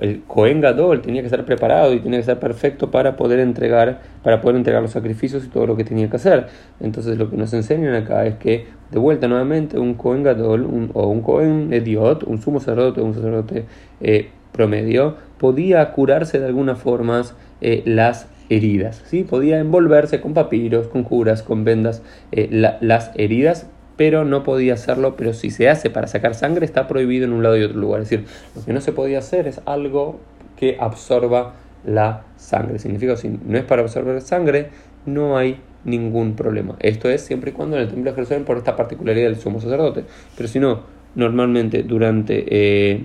el 0.00 0.22
Cohen 0.26 0.60
Gadol 0.60 1.02
tenía 1.02 1.20
que 1.20 1.26
estar 1.26 1.44
preparado 1.44 1.92
y 1.92 2.00
tenía 2.00 2.16
que 2.16 2.22
estar 2.22 2.40
perfecto 2.40 2.90
para 2.90 3.16
poder 3.16 3.38
entregar 3.38 4.00
para 4.24 4.40
poder 4.40 4.56
entregar 4.56 4.82
los 4.82 4.90
sacrificios 4.92 5.44
y 5.44 5.48
todo 5.48 5.66
lo 5.66 5.76
que 5.76 5.84
tenía 5.84 6.08
que 6.08 6.16
hacer. 6.16 6.46
Entonces 6.80 7.18
lo 7.18 7.30
que 7.30 7.36
nos 7.36 7.52
enseñan 7.52 7.94
acá 7.94 8.24
es 8.26 8.36
que 8.36 8.66
de 8.90 8.98
vuelta 8.98 9.28
nuevamente 9.28 9.78
un 9.78 9.94
Cohen 9.94 10.22
Gadol 10.22 10.90
o 10.94 11.06
un 11.06 11.20
Cohen 11.20 11.72
Ediot, 11.72 12.24
un 12.24 12.40
sumo 12.40 12.58
sacerdote, 12.58 13.00
un 13.00 13.14
sacerdote 13.14 13.66
eh, 14.00 14.30
promedio, 14.52 15.16
podía 15.40 15.90
curarse 15.92 16.38
de 16.38 16.44
alguna 16.44 16.76
forma 16.76 17.22
eh, 17.62 17.82
las 17.86 18.26
heridas, 18.50 19.02
¿sí? 19.06 19.24
podía 19.24 19.58
envolverse 19.58 20.20
con 20.20 20.34
papiros, 20.34 20.88
con 20.88 21.02
curas, 21.02 21.42
con 21.42 21.64
vendas 21.64 22.02
eh, 22.30 22.48
las 22.80 23.10
heridas, 23.14 23.66
pero 23.96 24.26
no 24.26 24.42
podía 24.42 24.74
hacerlo, 24.74 25.16
pero 25.16 25.32
si 25.32 25.50
se 25.50 25.70
hace 25.70 25.88
para 25.88 26.08
sacar 26.08 26.34
sangre 26.34 26.66
está 26.66 26.86
prohibido 26.88 27.24
en 27.24 27.32
un 27.32 27.42
lado 27.42 27.56
y 27.56 27.62
otro 27.62 27.78
lugar. 27.78 28.02
Es 28.02 28.10
decir, 28.10 28.26
lo 28.54 28.62
que 28.62 28.74
no 28.74 28.82
se 28.82 28.92
podía 28.92 29.18
hacer 29.18 29.48
es 29.48 29.62
algo 29.64 30.20
que 30.56 30.76
absorba 30.78 31.54
la 31.86 32.24
sangre. 32.36 32.78
Significa 32.78 33.16
si 33.16 33.28
no 33.28 33.56
es 33.56 33.64
para 33.64 33.80
absorber 33.80 34.20
sangre, 34.20 34.68
no 35.06 35.38
hay 35.38 35.58
ningún 35.84 36.36
problema. 36.36 36.76
Esto 36.80 37.08
es 37.08 37.22
siempre 37.22 37.50
y 37.50 37.54
cuando 37.54 37.76
en 37.76 37.82
el 37.82 37.88
templo 37.88 38.10
de 38.10 38.14
Jerusalén 38.14 38.44
por 38.44 38.58
esta 38.58 38.76
particularidad 38.76 39.28
del 39.28 39.36
sumo 39.36 39.58
sacerdote. 39.58 40.04
Pero 40.36 40.48
si 40.48 40.60
no, 40.60 40.80
normalmente 41.14 41.82
durante 41.82 42.44
eh, 42.48 43.04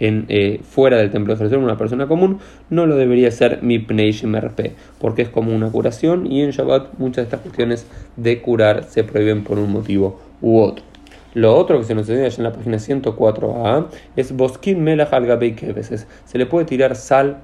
en, 0.00 0.24
eh, 0.28 0.60
fuera 0.62 0.96
del 0.96 1.10
templo 1.10 1.34
de 1.34 1.38
Jerusalén, 1.38 1.64
una 1.64 1.76
persona 1.76 2.08
común, 2.08 2.38
no 2.70 2.86
lo 2.86 2.96
debería 2.96 3.28
hacer 3.28 3.60
mi 3.62 3.78
RP, 3.78 4.72
porque 4.98 5.22
es 5.22 5.28
como 5.28 5.54
una 5.54 5.70
curación 5.70 6.26
y 6.26 6.42
en 6.42 6.50
Shabbat 6.50 6.98
muchas 6.98 7.16
de 7.16 7.22
estas 7.22 7.40
cuestiones 7.40 7.86
de 8.16 8.40
curar 8.40 8.84
se 8.84 9.04
prohíben 9.04 9.44
por 9.44 9.58
un 9.58 9.70
motivo 9.72 10.20
u 10.40 10.58
otro. 10.58 10.84
Lo 11.34 11.54
otro 11.56 11.78
que 11.78 11.84
se 11.84 11.94
nos 11.94 12.08
enseña 12.08 12.28
en 12.36 12.42
la 12.42 12.52
página 12.52 12.78
104a 12.78 13.86
es 14.16 14.36
Boskin 14.36 14.82
Melach 14.82 15.12
al 15.12 15.26
veces 15.26 16.08
Se 16.24 16.38
le 16.38 16.46
puede 16.46 16.64
tirar 16.64 16.96
sal 16.96 17.38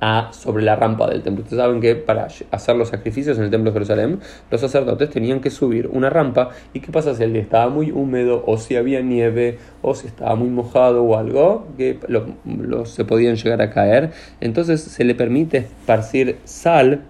a, 0.00 0.32
sobre 0.32 0.62
la 0.64 0.76
rampa 0.76 1.08
del 1.08 1.22
templo. 1.22 1.42
Ustedes 1.42 1.62
saben 1.62 1.80
que 1.80 1.96
para 1.96 2.28
hacer 2.50 2.76
los 2.76 2.88
sacrificios 2.88 3.38
en 3.38 3.44
el 3.44 3.50
templo 3.50 3.70
de 3.70 3.74
Jerusalén, 3.74 4.20
los 4.50 4.60
sacerdotes 4.60 5.10
tenían 5.10 5.40
que 5.40 5.50
subir 5.50 5.88
una 5.88 6.10
rampa. 6.10 6.50
¿Y 6.72 6.80
qué 6.80 6.92
pasa 6.92 7.14
si 7.14 7.22
el 7.22 7.32
día 7.32 7.42
estaba 7.42 7.68
muy 7.68 7.90
húmedo, 7.90 8.44
o 8.46 8.58
si 8.58 8.76
había 8.76 9.00
nieve, 9.00 9.58
o 9.82 9.94
si 9.94 10.06
estaba 10.06 10.34
muy 10.34 10.48
mojado 10.48 11.02
o 11.04 11.16
algo, 11.16 11.68
que 11.76 11.98
los 12.46 12.90
se 12.90 13.04
podían 13.04 13.36
llegar 13.36 13.62
a 13.62 13.70
caer? 13.70 14.12
Entonces 14.40 14.80
se 14.80 15.04
le 15.04 15.14
permite 15.14 15.58
esparcir 15.58 16.38
sal 16.44 17.02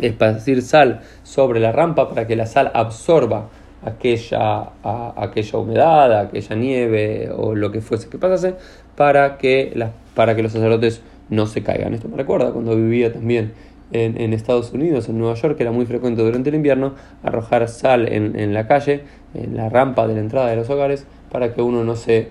esparcir 0.00 0.62
sal 0.62 1.02
sobre 1.22 1.60
la 1.60 1.72
rampa 1.72 2.08
para 2.08 2.26
que 2.26 2.36
la 2.36 2.46
sal 2.46 2.70
absorba 2.74 3.48
aquella, 3.84 4.70
aquella 5.16 5.58
humedad, 5.58 6.18
aquella 6.20 6.56
nieve 6.56 7.30
o 7.34 7.54
lo 7.54 7.70
que 7.70 7.80
fuese 7.80 8.08
que 8.08 8.18
pasase 8.18 8.54
para 8.96 9.38
que, 9.38 9.72
para 10.14 10.36
que 10.36 10.42
los 10.42 10.52
sacerdotes 10.52 11.02
no 11.28 11.46
se 11.46 11.62
caigan. 11.62 11.94
Esto 11.94 12.08
me 12.08 12.16
recuerda 12.16 12.52
cuando 12.52 12.76
vivía 12.76 13.12
también 13.12 13.52
en, 13.92 14.32
Estados 14.32 14.72
Unidos, 14.72 15.08
en 15.08 15.18
Nueva 15.18 15.34
York, 15.34 15.56
que 15.56 15.62
era 15.62 15.72
muy 15.72 15.86
frecuente 15.86 16.22
durante 16.22 16.50
el 16.50 16.56
invierno 16.56 16.94
arrojar 17.22 17.68
sal 17.68 18.08
en, 18.12 18.54
la 18.54 18.66
calle, 18.66 19.02
en 19.34 19.56
la 19.56 19.68
rampa 19.68 20.06
de 20.06 20.14
la 20.14 20.20
entrada 20.20 20.48
de 20.48 20.56
los 20.56 20.70
hogares, 20.70 21.06
para 21.30 21.54
que 21.54 21.62
uno 21.62 21.84
no 21.84 21.96
se, 21.96 22.28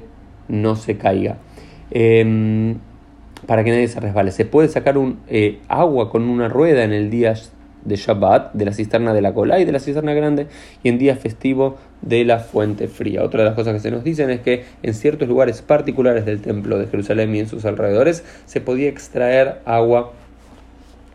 no 0.48 0.75
se 0.75 0.98
caiga. 0.98 1.38
Em, 1.92 2.78
para 3.46 3.63
que 3.63 3.72
nadie 3.72 3.88
se 3.88 4.00
resbale. 4.00 4.32
Se 4.32 4.46
puede 4.46 4.68
sacar 4.68 4.98
un, 4.98 5.20
eh, 5.28 5.60
agua 5.68 6.10
con 6.12 6.24
una 6.24 6.50
rueda 6.50 6.84
en 6.84 6.94
el 6.94 7.10
día 7.10 7.34
de 7.86 7.96
Shabbat, 7.96 8.54
de 8.54 8.66
la 8.66 8.74
cisterna 8.74 9.13
de 9.13 9.22
la 9.22 9.34
cola 9.34 9.60
y 9.60 9.66
de 9.66 9.72
la 9.72 9.80
cisterna 9.80 10.13
grande, 10.13 10.48
y 10.84 10.89
en 10.89 10.98
día 10.98 11.16
festivo 11.16 11.78
de 12.01 12.25
la 12.25 12.39
fuente 12.39 12.88
fría. 12.88 13.24
Otra 13.24 13.44
de 13.44 13.50
las 13.50 13.56
cosas 13.56 13.74
que 13.74 13.79
se 13.79 13.91
nos 13.91 14.03
dicen 14.03 14.29
es 14.29 14.41
que 14.41 14.63
en 14.84 14.94
ciertos 14.94 15.27
lugares 15.27 15.62
particulares 15.62 16.25
del 16.25 16.41
templo 16.41 16.77
de 16.77 16.88
Jerusalén 16.88 17.36
y 17.36 17.39
en 17.39 17.48
sus 17.48 17.65
alrededores 17.65 18.24
se 18.46 18.62
podía 18.62 18.89
extraer 18.89 19.60
agua 19.65 20.13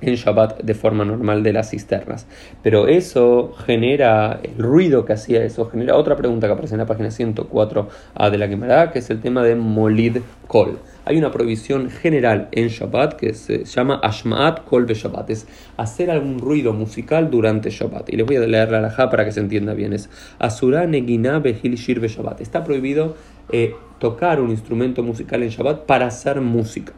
en 0.06 0.14
Shabbat 0.16 0.62
de 0.62 0.74
forma 0.74 1.04
normal 1.04 1.42
de 1.42 1.52
las 1.52 1.70
cisternas. 1.70 2.26
Pero 2.62 2.88
eso 2.88 3.52
genera, 3.66 4.40
el 4.42 4.62
ruido 4.62 5.04
que 5.04 5.12
hacía 5.12 5.44
eso, 5.44 5.68
genera 5.70 5.96
otra 5.96 6.16
pregunta 6.16 6.46
que 6.46 6.52
aparece 6.52 6.74
en 6.74 6.80
la 6.80 6.86
página 6.86 7.08
104a 7.08 8.30
de 8.30 8.38
la 8.38 8.48
Gemara, 8.48 8.90
que 8.90 8.98
es 8.98 9.10
el 9.10 9.20
tema 9.20 9.42
de 9.42 9.54
Molid 9.54 10.18
Kol. 10.46 10.78
Hay 11.06 11.18
una 11.18 11.30
prohibición 11.30 11.90
general 11.90 12.48
en 12.52 12.68
Shabbat 12.68 13.14
que 13.14 13.34
se 13.34 13.64
llama 13.64 14.00
Ashmaat 14.02 14.64
Kol 14.64 14.86
be 14.86 14.94
Shabbat, 14.94 15.28
es 15.30 15.46
hacer 15.76 16.10
algún 16.10 16.38
ruido 16.38 16.72
musical 16.72 17.30
durante 17.30 17.70
Shabbat. 17.70 18.10
Y 18.10 18.16
les 18.16 18.26
voy 18.26 18.36
a 18.36 18.40
leer 18.40 18.70
la 18.70 18.78
alajá 18.78 19.10
para 19.10 19.24
que 19.24 19.32
se 19.32 19.40
entienda 19.40 19.74
bien. 19.74 19.92
Es 19.92 20.08
Asura 20.38 20.86
Negina 20.86 21.40
Behil 21.40 21.74
Shir 21.74 22.00
be 22.00 22.08
Shabbat. 22.08 22.40
Está 22.40 22.64
prohibido 22.64 23.16
eh, 23.52 23.74
tocar 23.98 24.40
un 24.40 24.50
instrumento 24.50 25.02
musical 25.02 25.42
en 25.42 25.50
Shabbat 25.50 25.84
para 25.84 26.06
hacer 26.06 26.40
música. 26.40 26.94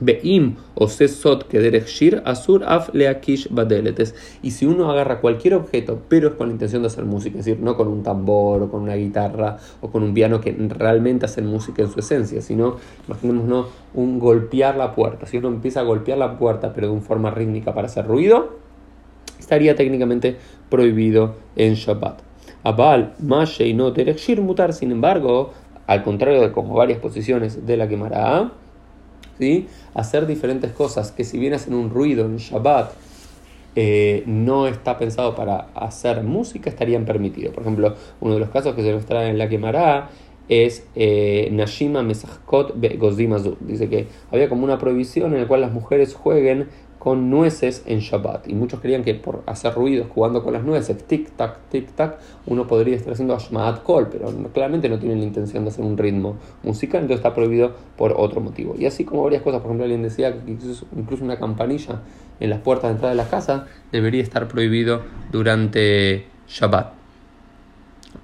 Beim 0.00 0.56
o 0.74 0.88
sesot 0.88 1.46
que 1.46 1.60
shir 1.86 2.22
asur 2.24 2.64
af 2.64 2.90
leakish 2.92 3.48
badeletes. 3.50 4.14
Y 4.42 4.50
si 4.50 4.66
uno 4.66 4.90
agarra 4.90 5.20
cualquier 5.20 5.54
objeto, 5.54 6.00
pero 6.08 6.28
es 6.28 6.34
con 6.34 6.48
la 6.48 6.52
intención 6.52 6.82
de 6.82 6.88
hacer 6.88 7.04
música, 7.04 7.38
es 7.38 7.44
decir, 7.44 7.62
no 7.62 7.76
con 7.76 7.88
un 7.88 8.02
tambor 8.02 8.62
o 8.62 8.70
con 8.70 8.82
una 8.82 8.94
guitarra 8.94 9.58
o 9.80 9.90
con 9.90 10.02
un 10.02 10.14
piano 10.14 10.40
que 10.40 10.52
realmente 10.52 11.26
hacen 11.26 11.46
música 11.46 11.82
en 11.82 11.90
su 11.90 12.00
esencia, 12.00 12.42
sino, 12.42 12.76
imaginémonos, 13.06 13.66
un 13.94 14.18
golpear 14.18 14.76
la 14.76 14.94
puerta. 14.94 15.26
Si 15.26 15.38
uno 15.38 15.48
empieza 15.48 15.80
a 15.80 15.84
golpear 15.84 16.18
la 16.18 16.38
puerta, 16.38 16.72
pero 16.72 16.88
de 16.88 16.92
una 16.92 17.02
forma 17.02 17.30
rítmica 17.30 17.72
para 17.74 17.86
hacer 17.86 18.06
ruido, 18.06 18.58
estaría 19.38 19.74
técnicamente 19.76 20.36
prohibido 20.68 21.36
en 21.56 21.74
Shabbat. 21.74 22.20
Abal, 22.62 23.14
Mashe 23.18 23.68
y 23.68 23.74
no 23.74 23.92
shir 23.92 24.40
mutar, 24.40 24.72
sin 24.72 24.90
embargo, 24.90 25.52
al 25.86 26.02
contrario 26.02 26.40
de 26.40 26.50
como 26.50 26.74
varias 26.74 26.98
posiciones 26.98 27.66
de 27.66 27.76
la 27.76 27.88
quemará, 27.88 28.52
¿sí? 29.38 29.68
hacer 29.94 30.26
diferentes 30.26 30.72
cosas 30.72 31.12
que 31.12 31.24
si 31.24 31.38
bien 31.38 31.54
hacen 31.54 31.74
un 31.74 31.90
ruido 31.90 32.26
en 32.26 32.36
Shabbat, 32.36 32.92
eh, 33.76 34.22
no 34.26 34.68
está 34.68 34.98
pensado 34.98 35.34
para 35.34 35.68
hacer 35.74 36.22
música, 36.22 36.70
estarían 36.70 37.04
permitidos. 37.04 37.52
Por 37.52 37.64
ejemplo, 37.64 37.94
uno 38.20 38.34
de 38.34 38.40
los 38.40 38.50
casos 38.50 38.74
que 38.74 38.82
se 38.82 38.92
nos 38.92 39.04
en 39.10 39.36
la 39.36 39.48
quemará 39.48 40.10
es 40.48 40.86
eh, 40.94 41.48
Nashima 41.52 42.02
Mesachkot 42.02 42.74
Gozdimazu. 42.98 43.56
Dice 43.60 43.88
que 43.88 44.06
había 44.30 44.48
como 44.48 44.64
una 44.64 44.78
prohibición 44.78 45.34
en 45.34 45.42
la 45.42 45.48
cual 45.48 45.60
las 45.60 45.72
mujeres 45.72 46.14
jueguen 46.14 46.68
con 47.04 47.28
nueces 47.28 47.82
en 47.84 47.98
Shabbat. 47.98 48.48
Y 48.48 48.54
muchos 48.54 48.80
creían 48.80 49.04
que 49.04 49.14
por 49.14 49.42
hacer 49.44 49.74
ruidos 49.74 50.06
jugando 50.08 50.42
con 50.42 50.54
las 50.54 50.64
nueces, 50.64 51.06
tic-tac, 51.06 51.56
tic-tac, 51.70 52.16
uno 52.46 52.66
podría 52.66 52.96
estar 52.96 53.12
haciendo 53.12 53.34
Ashmaat 53.34 53.82
Kol, 53.82 54.08
pero 54.10 54.32
claramente 54.54 54.88
no 54.88 54.98
tienen 54.98 55.18
la 55.18 55.26
intención 55.26 55.64
de 55.64 55.70
hacer 55.70 55.84
un 55.84 55.98
ritmo 55.98 56.38
musical, 56.62 57.02
entonces 57.02 57.18
está 57.18 57.34
prohibido 57.34 57.72
por 57.98 58.14
otro 58.16 58.40
motivo. 58.40 58.74
Y 58.78 58.86
así 58.86 59.04
como 59.04 59.22
varias 59.22 59.42
cosas, 59.42 59.60
por 59.60 59.68
ejemplo, 59.68 59.84
alguien 59.84 60.02
decía 60.02 60.32
que 60.32 60.50
incluso 60.50 60.86
una 61.22 61.38
campanilla 61.38 62.00
en 62.40 62.48
las 62.48 62.60
puertas 62.60 62.88
de 62.88 62.92
entrada 62.92 63.10
de 63.10 63.18
las 63.18 63.28
casas 63.28 63.64
debería 63.92 64.22
estar 64.22 64.48
prohibido 64.48 65.02
durante 65.30 66.24
Shabbat. 66.48 67.03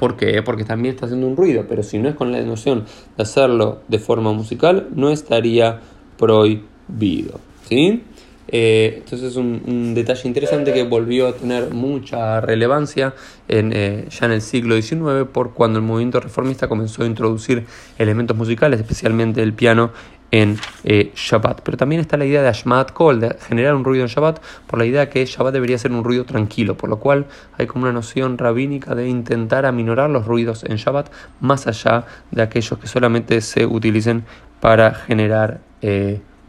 ¿Por 0.00 0.16
qué? 0.16 0.40
Porque 0.42 0.64
también 0.64 0.94
está 0.94 1.04
haciendo 1.04 1.26
un 1.26 1.36
ruido, 1.36 1.66
pero 1.68 1.82
si 1.82 1.98
no 1.98 2.08
es 2.08 2.14
con 2.14 2.32
la 2.32 2.40
noción 2.40 2.86
de 3.18 3.22
hacerlo 3.22 3.82
de 3.86 3.98
forma 3.98 4.32
musical, 4.32 4.88
no 4.94 5.10
estaría 5.10 5.78
prohibido. 6.16 7.38
¿Sí? 7.68 8.02
Eh, 8.48 8.94
entonces 8.96 9.32
es 9.32 9.36
un, 9.36 9.92
detalle 9.94 10.26
interesante 10.26 10.72
que 10.72 10.84
volvió 10.84 11.28
a 11.28 11.34
tener 11.34 11.74
mucha 11.74 12.40
relevancia 12.40 13.14
eh, 13.46 14.06
ya 14.08 14.26
en 14.26 14.32
el 14.32 14.40
siglo 14.40 14.80
XIX 14.80 15.28
por 15.30 15.52
cuando 15.52 15.78
el 15.78 15.84
movimiento 15.84 16.18
reformista 16.18 16.66
comenzó 16.66 17.02
a 17.02 17.06
introducir 17.06 17.66
elementos 17.98 18.34
musicales, 18.34 18.80
especialmente 18.80 19.42
el 19.42 19.52
piano 19.52 19.92
en 20.30 20.58
eh, 20.84 21.12
Shabbat. 21.14 21.62
Pero 21.62 21.76
también 21.76 22.00
está 22.00 22.16
la 22.16 22.24
idea 22.24 22.42
de 22.42 22.48
Ashmat 22.48 22.92
Kol, 22.92 23.20
de 23.20 23.36
generar 23.48 23.74
un 23.74 23.84
ruido 23.84 24.04
en 24.04 24.08
Shabbat, 24.08 24.40
por 24.66 24.78
la 24.78 24.84
idea 24.84 25.10
que 25.10 25.24
Shabbat 25.24 25.52
debería 25.52 25.78
ser 25.78 25.92
un 25.92 26.04
ruido 26.04 26.24
tranquilo, 26.24 26.76
por 26.76 26.90
lo 26.90 26.98
cual 26.98 27.26
hay 27.58 27.66
como 27.66 27.84
una 27.84 27.92
noción 27.92 28.38
rabínica 28.38 28.94
de 28.94 29.08
intentar 29.08 29.66
aminorar 29.66 30.10
los 30.10 30.26
ruidos 30.26 30.64
en 30.64 30.76
Shabbat 30.76 31.10
más 31.40 31.66
allá 31.66 32.04
de 32.30 32.42
aquellos 32.42 32.78
que 32.78 32.86
solamente 32.86 33.40
se 33.40 33.66
utilicen 33.66 34.24
para 34.60 34.94
generar 34.94 35.60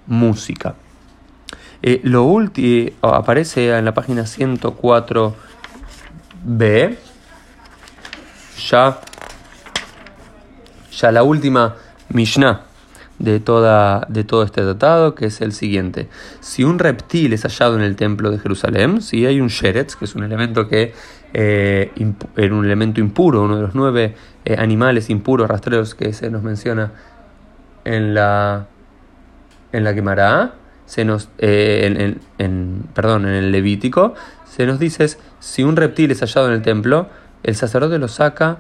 música. 0.08 0.76
Eh, 1.84 2.02
lo 2.04 2.24
último 2.24 2.92
aparece 3.02 3.76
en 3.76 3.86
la 3.86 3.94
página 3.94 4.24
104b, 4.24 6.96
ya, 8.70 9.00
ya 10.92 11.12
la 11.12 11.24
última 11.24 11.76
Mishnah 12.10 12.71
de, 13.22 13.40
toda, 13.40 14.06
de 14.10 14.24
todo 14.24 14.44
este 14.44 14.62
tratado, 14.62 15.16
que 15.16 15.28
es 15.28 15.42
el 15.42 15.51
siguiente. 15.51 16.08
Si 16.40 16.63
un 16.63 16.80
reptil 16.80 17.34
es 17.34 17.44
hallado 17.44 17.75
en 17.75 17.82
el 17.82 17.96
templo 17.96 18.32
de 18.32 18.40
Jerusalén, 18.40 19.01
si 19.01 19.25
hay 19.25 19.40
un 19.40 19.48
sheretz, 19.48 19.96
que 19.96 20.06
es 20.06 20.16
un 20.16 20.24
elemento 20.24 20.68
que 20.68 20.94
eh, 21.34 21.92
un 21.96 22.66
elemento 22.66 23.00
impuro, 23.00 23.44
uno 23.44 23.56
de 23.56 23.62
los 23.62 23.75
nueve 23.75 24.16
eh, 24.44 24.56
animales 24.58 25.10
impuros 25.10 25.48
rastreros 25.48 25.96
que 25.96 26.13
se 26.13 26.30
nos 26.30 26.44
menciona 26.44 26.92
en 27.86 28.13
la 28.13 28.68
en 29.72 29.86
la 29.86 29.94
Gemara, 29.94 30.56
se 30.86 31.06
nos, 31.06 31.30
eh, 31.38 32.18
en, 32.38 32.84
perdón, 32.94 33.25
en 33.25 33.36
el 33.36 33.51
Levítico, 33.54 34.16
se 34.46 34.66
nos 34.66 34.80
dice 34.80 35.08
si 35.40 35.63
un 35.63 35.78
reptil 35.78 36.12
es 36.12 36.20
hallado 36.20 36.48
en 36.48 36.54
el 36.54 36.62
templo, 36.62 37.08
el 37.44 37.56
sacerdote 37.56 37.98
lo 37.98 38.10
saca 38.10 38.58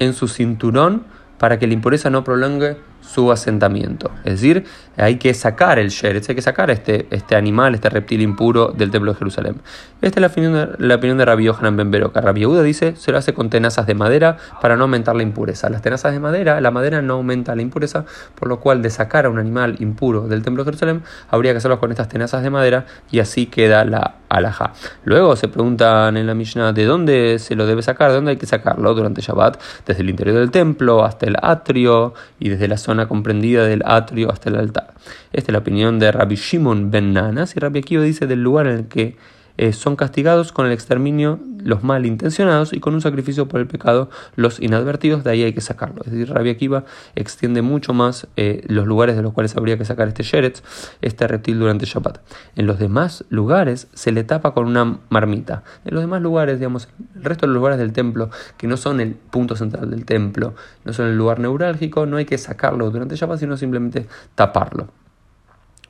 en 0.00 0.14
su 0.14 0.26
cinturón 0.26 1.04
para 1.38 1.60
que 1.60 1.68
la 1.68 1.74
impureza 1.74 2.10
no 2.10 2.24
prolongue 2.24 2.76
su 3.02 3.30
asentamiento. 3.30 4.10
Es 4.24 4.40
decir, 4.40 4.64
hay 4.96 5.16
que 5.16 5.34
sacar 5.34 5.78
el 5.78 5.88
sheretz, 5.88 6.28
hay 6.28 6.34
que 6.34 6.42
sacar 6.42 6.70
este, 6.70 7.06
este 7.10 7.36
animal, 7.36 7.74
este 7.74 7.90
reptil 7.90 8.22
impuro 8.22 8.68
del 8.68 8.90
templo 8.90 9.12
de 9.12 9.18
Jerusalén. 9.18 9.56
Esta 10.00 10.18
es 10.18 10.22
la 10.22 10.26
opinión 10.28 10.52
de, 10.54 10.86
la 10.86 10.94
opinión 10.94 11.18
Rabbi 11.18 11.44
Yohanan 11.44 11.76
Ben 11.76 11.90
Beroka. 11.90 12.20
Rabbi 12.20 12.40
Yehuda 12.40 12.62
dice, 12.62 12.96
se 12.96 13.12
lo 13.12 13.18
hace 13.18 13.34
con 13.34 13.50
tenazas 13.50 13.86
de 13.86 13.94
madera 13.94 14.36
para 14.60 14.76
no 14.76 14.84
aumentar 14.84 15.16
la 15.16 15.22
impureza. 15.22 15.68
Las 15.70 15.82
tenazas 15.82 16.12
de 16.12 16.20
madera, 16.20 16.60
la 16.60 16.70
madera 16.70 17.02
no 17.02 17.14
aumenta 17.14 17.54
la 17.54 17.62
impureza, 17.62 18.04
por 18.34 18.48
lo 18.48 18.60
cual 18.60 18.82
de 18.82 18.90
sacar 18.90 19.26
a 19.26 19.30
un 19.30 19.38
animal 19.38 19.76
impuro 19.80 20.28
del 20.28 20.42
templo 20.42 20.64
de 20.64 20.68
Jerusalén, 20.68 21.02
habría 21.30 21.52
que 21.52 21.58
hacerlo 21.58 21.80
con 21.80 21.90
estas 21.90 22.08
tenazas 22.08 22.42
de 22.42 22.50
madera 22.50 22.86
y 23.10 23.20
así 23.20 23.46
queda 23.46 23.84
la 23.84 24.16
alhaja. 24.28 24.72
Luego 25.04 25.36
se 25.36 25.48
preguntan 25.48 26.16
en 26.16 26.26
la 26.26 26.34
Mishnah 26.34 26.72
de 26.72 26.84
dónde 26.84 27.38
se 27.38 27.54
lo 27.54 27.66
debe 27.66 27.82
sacar, 27.82 28.10
de 28.10 28.16
dónde 28.16 28.32
hay 28.32 28.36
que 28.36 28.46
sacarlo 28.46 28.94
durante 28.94 29.20
Shabbat, 29.20 29.60
desde 29.86 30.02
el 30.02 30.10
interior 30.10 30.38
del 30.38 30.50
templo 30.50 31.04
hasta 31.04 31.26
el 31.26 31.36
atrio 31.40 32.14
y 32.38 32.48
desde 32.48 32.68
la 32.68 32.76
zona 32.76 32.91
comprendida 33.08 33.66
del 33.66 33.82
atrio 33.84 34.30
hasta 34.30 34.50
el 34.50 34.56
altar. 34.56 34.94
Esta 35.32 35.50
es 35.50 35.52
la 35.52 35.58
opinión 35.58 35.98
de 35.98 36.12
Rabbi 36.12 36.36
Shimon 36.36 36.90
ben 36.90 37.12
Nanas 37.12 37.56
y 37.56 37.60
Rabbi 37.60 37.80
Akiva 37.80 38.02
dice 38.02 38.26
del 38.26 38.42
lugar 38.42 38.66
en 38.66 38.78
el 38.78 38.88
que 38.88 39.16
eh, 39.56 39.72
son 39.72 39.96
castigados 39.96 40.52
con 40.52 40.66
el 40.66 40.72
exterminio 40.72 41.40
los 41.64 41.84
malintencionados 41.84 42.72
y 42.72 42.80
con 42.80 42.94
un 42.94 43.00
sacrificio 43.00 43.48
por 43.48 43.60
el 43.60 43.66
pecado 43.66 44.10
los 44.34 44.60
inadvertidos, 44.60 45.24
de 45.24 45.30
ahí 45.30 45.42
hay 45.42 45.52
que 45.52 45.60
sacarlo. 45.60 46.02
Es 46.04 46.12
decir, 46.12 46.32
Rabbi 46.32 46.50
Akiva 46.50 46.84
extiende 47.14 47.62
mucho 47.62 47.94
más 47.94 48.26
eh, 48.36 48.64
los 48.66 48.86
lugares 48.86 49.16
de 49.16 49.22
los 49.22 49.32
cuales 49.32 49.56
habría 49.56 49.78
que 49.78 49.84
sacar 49.84 50.08
este 50.08 50.22
sheretz, 50.22 50.62
este 51.00 51.26
reptil 51.28 51.58
durante 51.58 51.86
Shabbat. 51.86 52.18
En 52.56 52.66
los 52.66 52.78
demás 52.78 53.24
lugares 53.28 53.88
se 53.94 54.12
le 54.12 54.24
tapa 54.24 54.54
con 54.54 54.66
una 54.66 54.98
marmita. 55.08 55.62
En 55.84 55.94
los 55.94 56.02
demás 56.02 56.22
lugares, 56.22 56.58
digamos, 56.58 56.88
el 57.14 57.24
resto 57.24 57.46
de 57.46 57.52
los 57.52 57.56
lugares 57.56 57.78
del 57.78 57.92
templo, 57.92 58.30
que 58.56 58.66
no 58.66 58.76
son 58.76 59.00
el 59.00 59.14
punto 59.14 59.56
central 59.56 59.90
del 59.90 60.04
templo, 60.04 60.54
no 60.84 60.92
son 60.92 61.06
el 61.06 61.16
lugar 61.16 61.38
neurálgico, 61.38 62.06
no 62.06 62.16
hay 62.16 62.24
que 62.24 62.38
sacarlo 62.38 62.90
durante 62.90 63.16
Shabbat, 63.16 63.38
sino 63.38 63.56
simplemente 63.56 64.06
taparlo. 64.34 64.88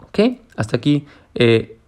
¿Ok? 0.02 0.19
Hasta 0.57 0.76
aquí. 0.76 1.07
Eh, 1.35 1.78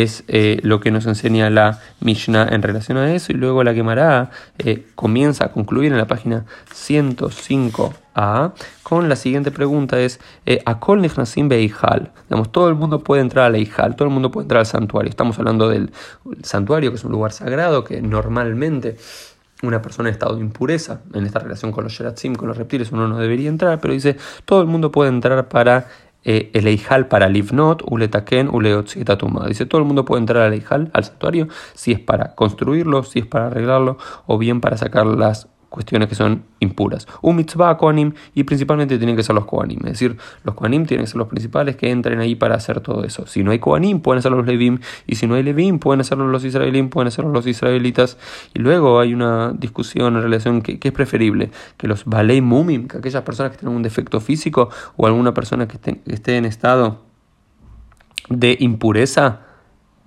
es 0.00 0.24
eh, 0.28 0.58
lo 0.62 0.80
que 0.80 0.90
nos 0.90 1.04
enseña 1.06 1.50
la 1.50 1.78
Mishnah 2.00 2.48
en 2.50 2.62
relación 2.62 2.96
a 2.96 3.12
eso 3.14 3.30
y 3.32 3.34
luego 3.34 3.62
la 3.62 3.74
Gemara 3.74 4.30
eh, 4.58 4.86
comienza 4.94 5.44
a 5.46 5.52
concluir 5.52 5.92
en 5.92 5.98
la 5.98 6.06
página 6.06 6.46
105a 6.74 8.52
con 8.82 9.10
la 9.10 9.16
siguiente 9.16 9.50
pregunta 9.50 10.00
es 10.00 10.18
eh, 10.46 10.62
Akol 10.64 11.02
Nichnasim 11.02 11.48
Beihal 11.48 12.10
digamos 12.28 12.50
todo 12.52 12.70
el 12.70 12.74
mundo 12.74 13.00
puede 13.00 13.20
entrar 13.20 13.44
al 13.46 13.54
Eijal 13.56 13.94
todo 13.94 14.08
el 14.08 14.14
mundo 14.14 14.30
puede 14.30 14.44
entrar 14.44 14.60
al 14.60 14.66
santuario. 14.66 15.10
Estamos 15.10 15.38
hablando 15.38 15.68
del 15.68 15.90
santuario 16.42 16.90
que 16.90 16.96
es 16.96 17.04
un 17.04 17.12
lugar 17.12 17.32
sagrado 17.32 17.84
que 17.84 18.00
normalmente 18.00 18.96
una 19.62 19.80
persona 19.82 20.08
en 20.08 20.14
estado 20.14 20.36
de 20.36 20.40
impureza 20.40 21.02
en 21.12 21.26
esta 21.26 21.38
relación 21.38 21.70
con 21.70 21.84
los 21.84 21.92
Sheratzim, 21.92 22.34
con 22.34 22.48
los 22.48 22.56
reptiles, 22.56 22.90
uno 22.90 23.06
no 23.06 23.18
debería 23.18 23.48
entrar, 23.48 23.80
pero 23.80 23.94
dice, 23.94 24.16
todo 24.44 24.60
el 24.60 24.66
mundo 24.66 24.90
puede 24.90 25.10
entrar 25.10 25.48
para 25.48 25.86
el 26.24 26.66
Eijal 26.66 27.08
para 27.08 27.28
Livnot, 27.28 27.82
Uletaken, 27.86 28.48
Uleotzitatuma. 28.48 29.46
Dice, 29.46 29.66
todo 29.66 29.80
el 29.80 29.86
mundo 29.86 30.04
puede 30.04 30.20
entrar 30.20 30.44
al 30.44 30.52
Eijal, 30.52 30.90
al 30.92 31.04
santuario, 31.04 31.48
si 31.74 31.92
es 31.92 32.00
para 32.00 32.34
construirlo, 32.34 33.02
si 33.02 33.20
es 33.20 33.26
para 33.26 33.48
arreglarlo, 33.48 33.98
o 34.26 34.38
bien 34.38 34.60
para 34.60 34.76
sacar 34.76 35.06
las 35.06 35.48
cuestiones 35.72 36.08
que 36.08 36.14
son 36.14 36.44
impuras. 36.60 37.08
Un 37.22 37.36
mitzvah 37.36 37.76
koanim 37.76 38.12
y 38.34 38.44
principalmente 38.44 38.98
tienen 38.98 39.16
que 39.16 39.22
ser 39.22 39.34
los 39.34 39.46
koanim. 39.46 39.78
Es 39.86 39.92
decir, 39.92 40.16
los 40.44 40.54
koanim 40.54 40.86
tienen 40.86 41.06
que 41.06 41.10
ser 41.10 41.16
los 41.16 41.28
principales 41.28 41.76
que 41.76 41.90
entren 41.90 42.20
ahí 42.20 42.36
para 42.36 42.54
hacer 42.54 42.80
todo 42.80 43.02
eso. 43.04 43.26
Si 43.26 43.42
no 43.42 43.50
hay 43.50 43.58
koanim, 43.58 44.00
pueden 44.00 44.22
ser 44.22 44.32
los 44.32 44.46
levim. 44.46 44.78
Y 45.06 45.16
si 45.16 45.26
no 45.26 45.34
hay 45.34 45.42
levim, 45.42 45.78
pueden 45.78 46.02
hacerlo 46.02 46.28
los 46.28 46.44
israelíes, 46.44 46.88
pueden 46.88 47.08
hacerlo 47.08 47.32
los 47.32 47.46
israelitas. 47.46 48.18
Y 48.54 48.60
luego 48.60 49.00
hay 49.00 49.14
una 49.14 49.52
discusión 49.52 50.14
en 50.16 50.22
relación 50.22 50.62
que, 50.62 50.78
es 50.80 50.92
preferible. 50.92 51.50
Que 51.76 51.88
los 51.88 52.04
balei 52.04 52.40
mumim, 52.40 52.86
que 52.86 52.98
aquellas 52.98 53.22
personas 53.22 53.52
que 53.52 53.58
tienen 53.58 53.74
un 53.76 53.82
defecto 53.82 54.20
físico 54.20 54.68
o 54.96 55.06
alguna 55.06 55.34
persona 55.34 55.66
que 55.66 55.78
esté 56.06 56.36
en 56.36 56.44
estado 56.44 57.00
de 58.28 58.56
impureza, 58.60 59.40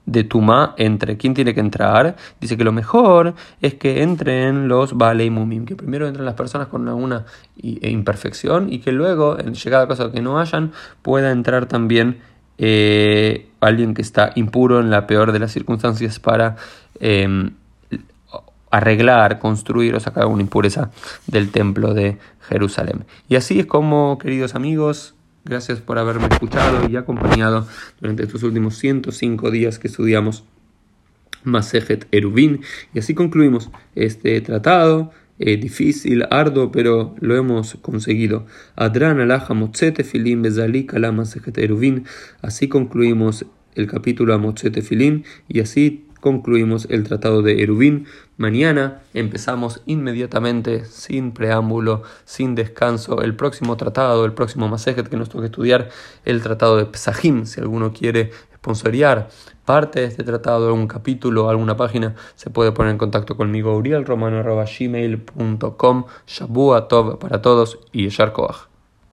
de 0.06 0.24
Tuma 0.24 0.76
entre 0.78 1.18
quién 1.18 1.34
tiene 1.34 1.54
que 1.54 1.60
entrar, 1.60 2.16
dice 2.40 2.58
que 2.58 2.64
lo 2.64 2.72
mejor 2.72 3.34
es 3.62 3.74
que 3.76 4.04
entren 4.04 4.68
los 4.68 4.98
Balei 4.98 5.30
Mumim, 5.30 5.66
que 5.66 5.76
primero 5.76 6.08
entren 6.08 6.26
las 6.26 6.36
personas 6.36 6.68
con 6.68 6.88
alguna 6.88 7.26
e 7.62 7.90
imperfección 7.90 8.72
y 8.72 8.80
que 8.80 8.92
luego, 8.92 9.40
en 9.40 9.54
llegada 9.54 9.86
a 9.86 9.88
cosa 9.88 10.12
que 10.12 10.22
no 10.22 10.40
hayan, 10.40 10.72
pueda 11.02 11.32
entrar 11.32 11.66
también 11.66 12.20
eh, 12.58 13.50
alguien 13.60 13.94
que 13.94 14.02
está 14.02 14.32
impuro 14.36 14.80
en 14.80 14.90
la 14.90 15.08
peor 15.08 15.32
de 15.32 15.40
las 15.40 15.52
circunstancias 15.52 16.20
para 16.20 16.56
em, 17.00 17.52
arreglar, 18.70 19.40
construir 19.40 19.96
o 19.96 20.00
sacar 20.00 20.24
alguna 20.24 20.44
impureza 20.44 20.92
del 21.28 21.52
templo 21.52 21.94
de 21.94 22.18
Jerusalén. 22.48 23.06
Y 23.28 23.38
así 23.38 23.60
es 23.60 23.66
como, 23.66 24.18
queridos 24.20 24.54
amigos, 24.54 25.15
Gracias 25.48 25.80
por 25.80 26.00
haberme 26.00 26.28
escuchado 26.32 26.90
y 26.90 26.96
acompañado 26.96 27.68
durante 28.02 28.24
estos 28.24 28.42
últimos 28.42 28.80
105 28.80 29.52
días 29.52 29.78
que 29.78 29.88
estudiamos 29.88 30.44
Masejet 31.44 32.08
Erubin. 32.12 32.62
Y 32.96 33.00
así 33.00 33.14
concluimos 33.14 33.70
este 33.94 34.42
tratado. 34.42 35.12
Eh, 35.38 35.58
difícil, 35.58 36.26
arduo, 36.32 36.72
pero 36.72 37.16
lo 37.20 37.36
hemos 37.36 37.76
conseguido. 37.76 38.48
Adran 38.76 39.20
alaja 39.20 39.54
motzete 39.54 40.04
filim 40.04 40.42
bezali 40.42 40.88
Masejet 41.14 41.60
Erubin. 41.60 42.06
Así 42.42 42.68
concluimos 42.68 43.46
el 43.76 43.86
capítulo 43.86 44.34
a 44.34 44.40
motzete 44.40 44.82
filim 44.82 45.22
y 45.48 45.60
así 45.60 46.08
concluimos 46.26 46.88
el 46.90 47.04
tratado 47.04 47.44
de 47.44 47.62
Erubín. 47.62 48.08
Mañana 48.38 49.04
empezamos 49.14 49.84
inmediatamente, 49.86 50.86
sin 50.86 51.34
preámbulo, 51.34 52.02
sin 52.24 52.56
descanso, 52.56 53.22
el 53.22 53.36
próximo 53.36 53.78
tratado, 53.78 54.26
el 54.26 54.34
próximo 54.34 54.68
Masejet 54.68 55.08
que 55.08 55.18
nos 55.18 55.30
toca 55.30 55.46
estudiar, 55.46 55.90
el 56.24 56.42
tratado 56.42 56.78
de 56.78 56.86
Pesajim. 56.86 57.46
Si 57.46 57.62
alguno 57.62 57.94
quiere 57.94 58.32
sponsorear 58.56 59.30
parte 59.66 60.00
de 60.00 60.08
este 60.08 60.24
tratado, 60.24 60.66
algún 60.66 60.88
capítulo, 60.88 61.48
alguna 61.48 61.78
página, 61.78 62.16
se 62.34 62.50
puede 62.50 62.72
poner 62.72 62.94
en 62.94 62.98
contacto 62.98 63.38
conmigo, 63.38 63.78
urielromano.gmail.com. 63.78 66.06
Shabua 66.26 66.88
Tov 66.88 67.20
para 67.20 67.44
todos 67.44 67.78
y 67.92 68.10
Koach. 68.10 68.75